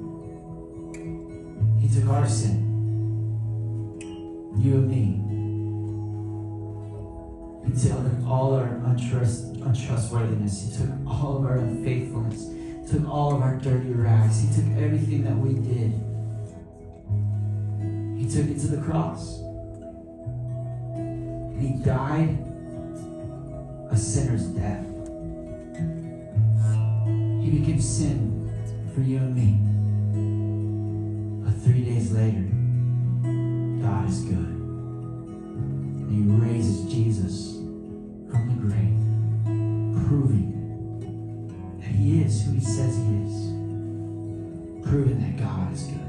He 1.82 1.88
took 1.90 2.10
our 2.10 2.28
sin, 2.28 2.66
you 4.58 4.76
and 4.76 4.90
me. 4.90 5.29
He 7.70 7.88
took 7.88 8.00
all 8.28 8.56
our 8.56 8.68
untrust, 8.88 9.62
untrustworthiness. 9.64 10.72
He 10.72 10.78
took 10.78 10.90
all 11.08 11.38
of 11.38 11.46
our 11.46 11.58
unfaithfulness. 11.58 12.48
He 12.48 12.98
took 12.98 13.08
all 13.08 13.36
of 13.36 13.42
our 13.44 13.58
dirty 13.58 13.92
rags. 13.92 14.42
He 14.42 14.48
took 14.56 14.72
everything 14.78 15.24
that 15.24 15.36
we 15.36 15.54
did. 15.54 15.94
He 18.18 18.26
took 18.28 18.50
it 18.50 18.60
to 18.62 18.68
the 18.76 18.82
cross. 18.82 19.40
And 20.96 21.62
he 21.62 21.84
died 21.84 22.40
a 23.92 23.98
sinner's 23.98 24.48
death. 24.48 24.86
He 27.44 27.60
became 27.60 27.80
sin 27.80 28.50
for 28.96 29.02
you 29.02 29.18
and 29.18 29.36
me. 29.36 29.60
But 31.46 31.54
three 31.62 31.84
days 31.86 32.12
later, 32.12 32.48
God 33.84 34.10
is 34.10 34.22
good. 34.22 34.58
And 36.00 36.12
he 36.12 36.22
raises 36.48 36.92
Jesus 36.92 37.59
from 38.30 38.48
the 38.50 38.56
grave, 38.62 39.00
proving 40.08 40.50
that 41.80 41.92
he 41.92 42.22
is 42.22 42.44
who 42.44 42.52
he 42.54 42.60
says 42.60 42.96
he 42.96 43.16
is, 43.26 43.36
proving 44.88 45.20
that 45.22 45.36
God 45.38 45.74
is 45.74 45.84
good. 45.84 46.00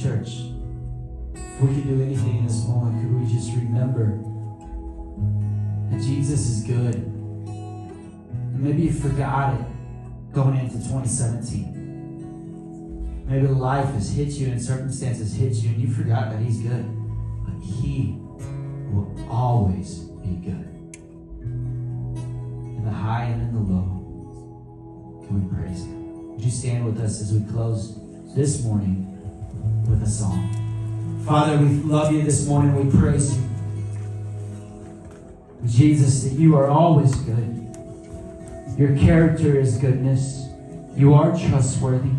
Church, 0.00 0.30
if 1.34 1.60
we 1.60 1.74
could 1.74 1.86
do 1.88 2.02
anything 2.02 2.38
in 2.38 2.46
this 2.46 2.66
moment, 2.66 3.00
could 3.02 3.12
we 3.20 3.26
just 3.32 3.50
remember 3.54 4.18
that 5.90 6.00
Jesus 6.02 6.48
is 6.48 6.64
good? 6.64 6.94
And 6.94 8.60
maybe 8.60 8.82
you 8.82 8.92
forgot 8.92 9.54
it 9.60 9.66
going 10.32 10.58
into 10.58 10.74
2017. 10.74 11.76
Maybe 13.26 13.48
life 13.48 13.92
has 13.94 14.14
hit 14.14 14.28
you 14.28 14.48
and 14.48 14.62
circumstances 14.62 15.34
hit 15.34 15.54
you 15.54 15.70
and 15.70 15.80
you 15.80 15.88
forgot 15.88 16.30
that 16.30 16.40
He's 16.40 16.60
good. 16.60 16.84
But 17.44 17.60
He 17.60 18.20
will 18.96 19.28
always 19.30 20.00
be 20.24 20.36
good. 20.36 20.68
In 21.42 22.82
the 22.84 22.90
high 22.90 23.24
and 23.24 23.42
in 23.42 23.52
the 23.54 23.60
low, 23.60 25.24
can 25.26 25.42
we 25.42 25.56
praise 25.56 25.84
Him? 25.84 26.32
Would 26.32 26.44
you 26.44 26.50
stand 26.50 26.84
with 26.84 27.00
us 27.00 27.20
as 27.20 27.32
we 27.32 27.40
close 27.52 27.98
this 28.34 28.64
morning 28.64 29.06
with 29.88 30.02
a 30.02 30.10
song? 30.10 30.52
Father, 31.26 31.58
we 31.58 31.66
love 31.82 32.12
you 32.12 32.22
this 32.22 32.46
morning. 32.46 32.74
We 32.74 32.98
praise 32.98 33.36
you. 33.36 33.42
Jesus, 35.66 36.22
that 36.22 36.32
you 36.38 36.56
are 36.56 36.68
always 36.68 37.14
good. 37.16 37.52
Your 38.78 38.96
character 38.96 39.58
is 39.58 39.78
goodness. 39.78 40.48
You 40.94 41.14
are 41.14 41.36
trustworthy. 41.36 42.10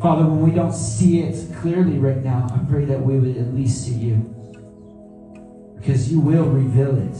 Father, 0.00 0.24
when 0.24 0.40
we 0.40 0.50
don't 0.52 0.72
see 0.72 1.20
it 1.20 1.54
clearly 1.56 1.98
right 1.98 2.22
now, 2.24 2.48
I 2.52 2.58
pray 2.70 2.84
that 2.86 3.00
we 3.00 3.18
would 3.18 3.36
at 3.36 3.54
least 3.54 3.84
see 3.84 3.94
you. 3.94 4.34
Because 5.82 6.12
you 6.12 6.20
will 6.20 6.44
reveal 6.44 6.96
it. 6.96 7.16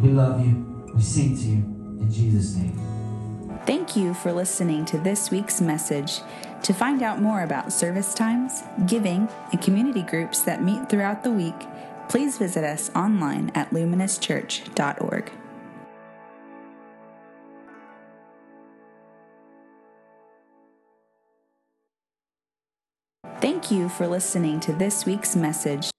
We 0.00 0.10
love 0.10 0.46
you. 0.46 0.86
We 0.94 1.02
sing 1.02 1.36
to 1.36 1.42
you. 1.42 1.56
In 2.00 2.08
Jesus' 2.08 2.54
name. 2.54 2.78
Thank 3.66 3.96
you 3.96 4.14
for 4.14 4.32
listening 4.32 4.84
to 4.84 4.98
this 4.98 5.32
week's 5.32 5.60
message. 5.60 6.20
To 6.62 6.72
find 6.72 7.02
out 7.02 7.20
more 7.20 7.42
about 7.42 7.72
service 7.72 8.14
times, 8.14 8.62
giving, 8.86 9.28
and 9.50 9.60
community 9.60 10.02
groups 10.02 10.42
that 10.42 10.62
meet 10.62 10.88
throughout 10.88 11.24
the 11.24 11.32
week, 11.32 11.66
please 12.08 12.38
visit 12.38 12.62
us 12.62 12.88
online 12.94 13.50
at 13.56 13.70
luminoschurch.org. 13.70 15.32
Thank 23.40 23.70
you 23.70 23.88
for 23.88 24.06
listening 24.06 24.60
to 24.60 24.72
this 24.74 25.06
week's 25.06 25.34
message. 25.34 25.90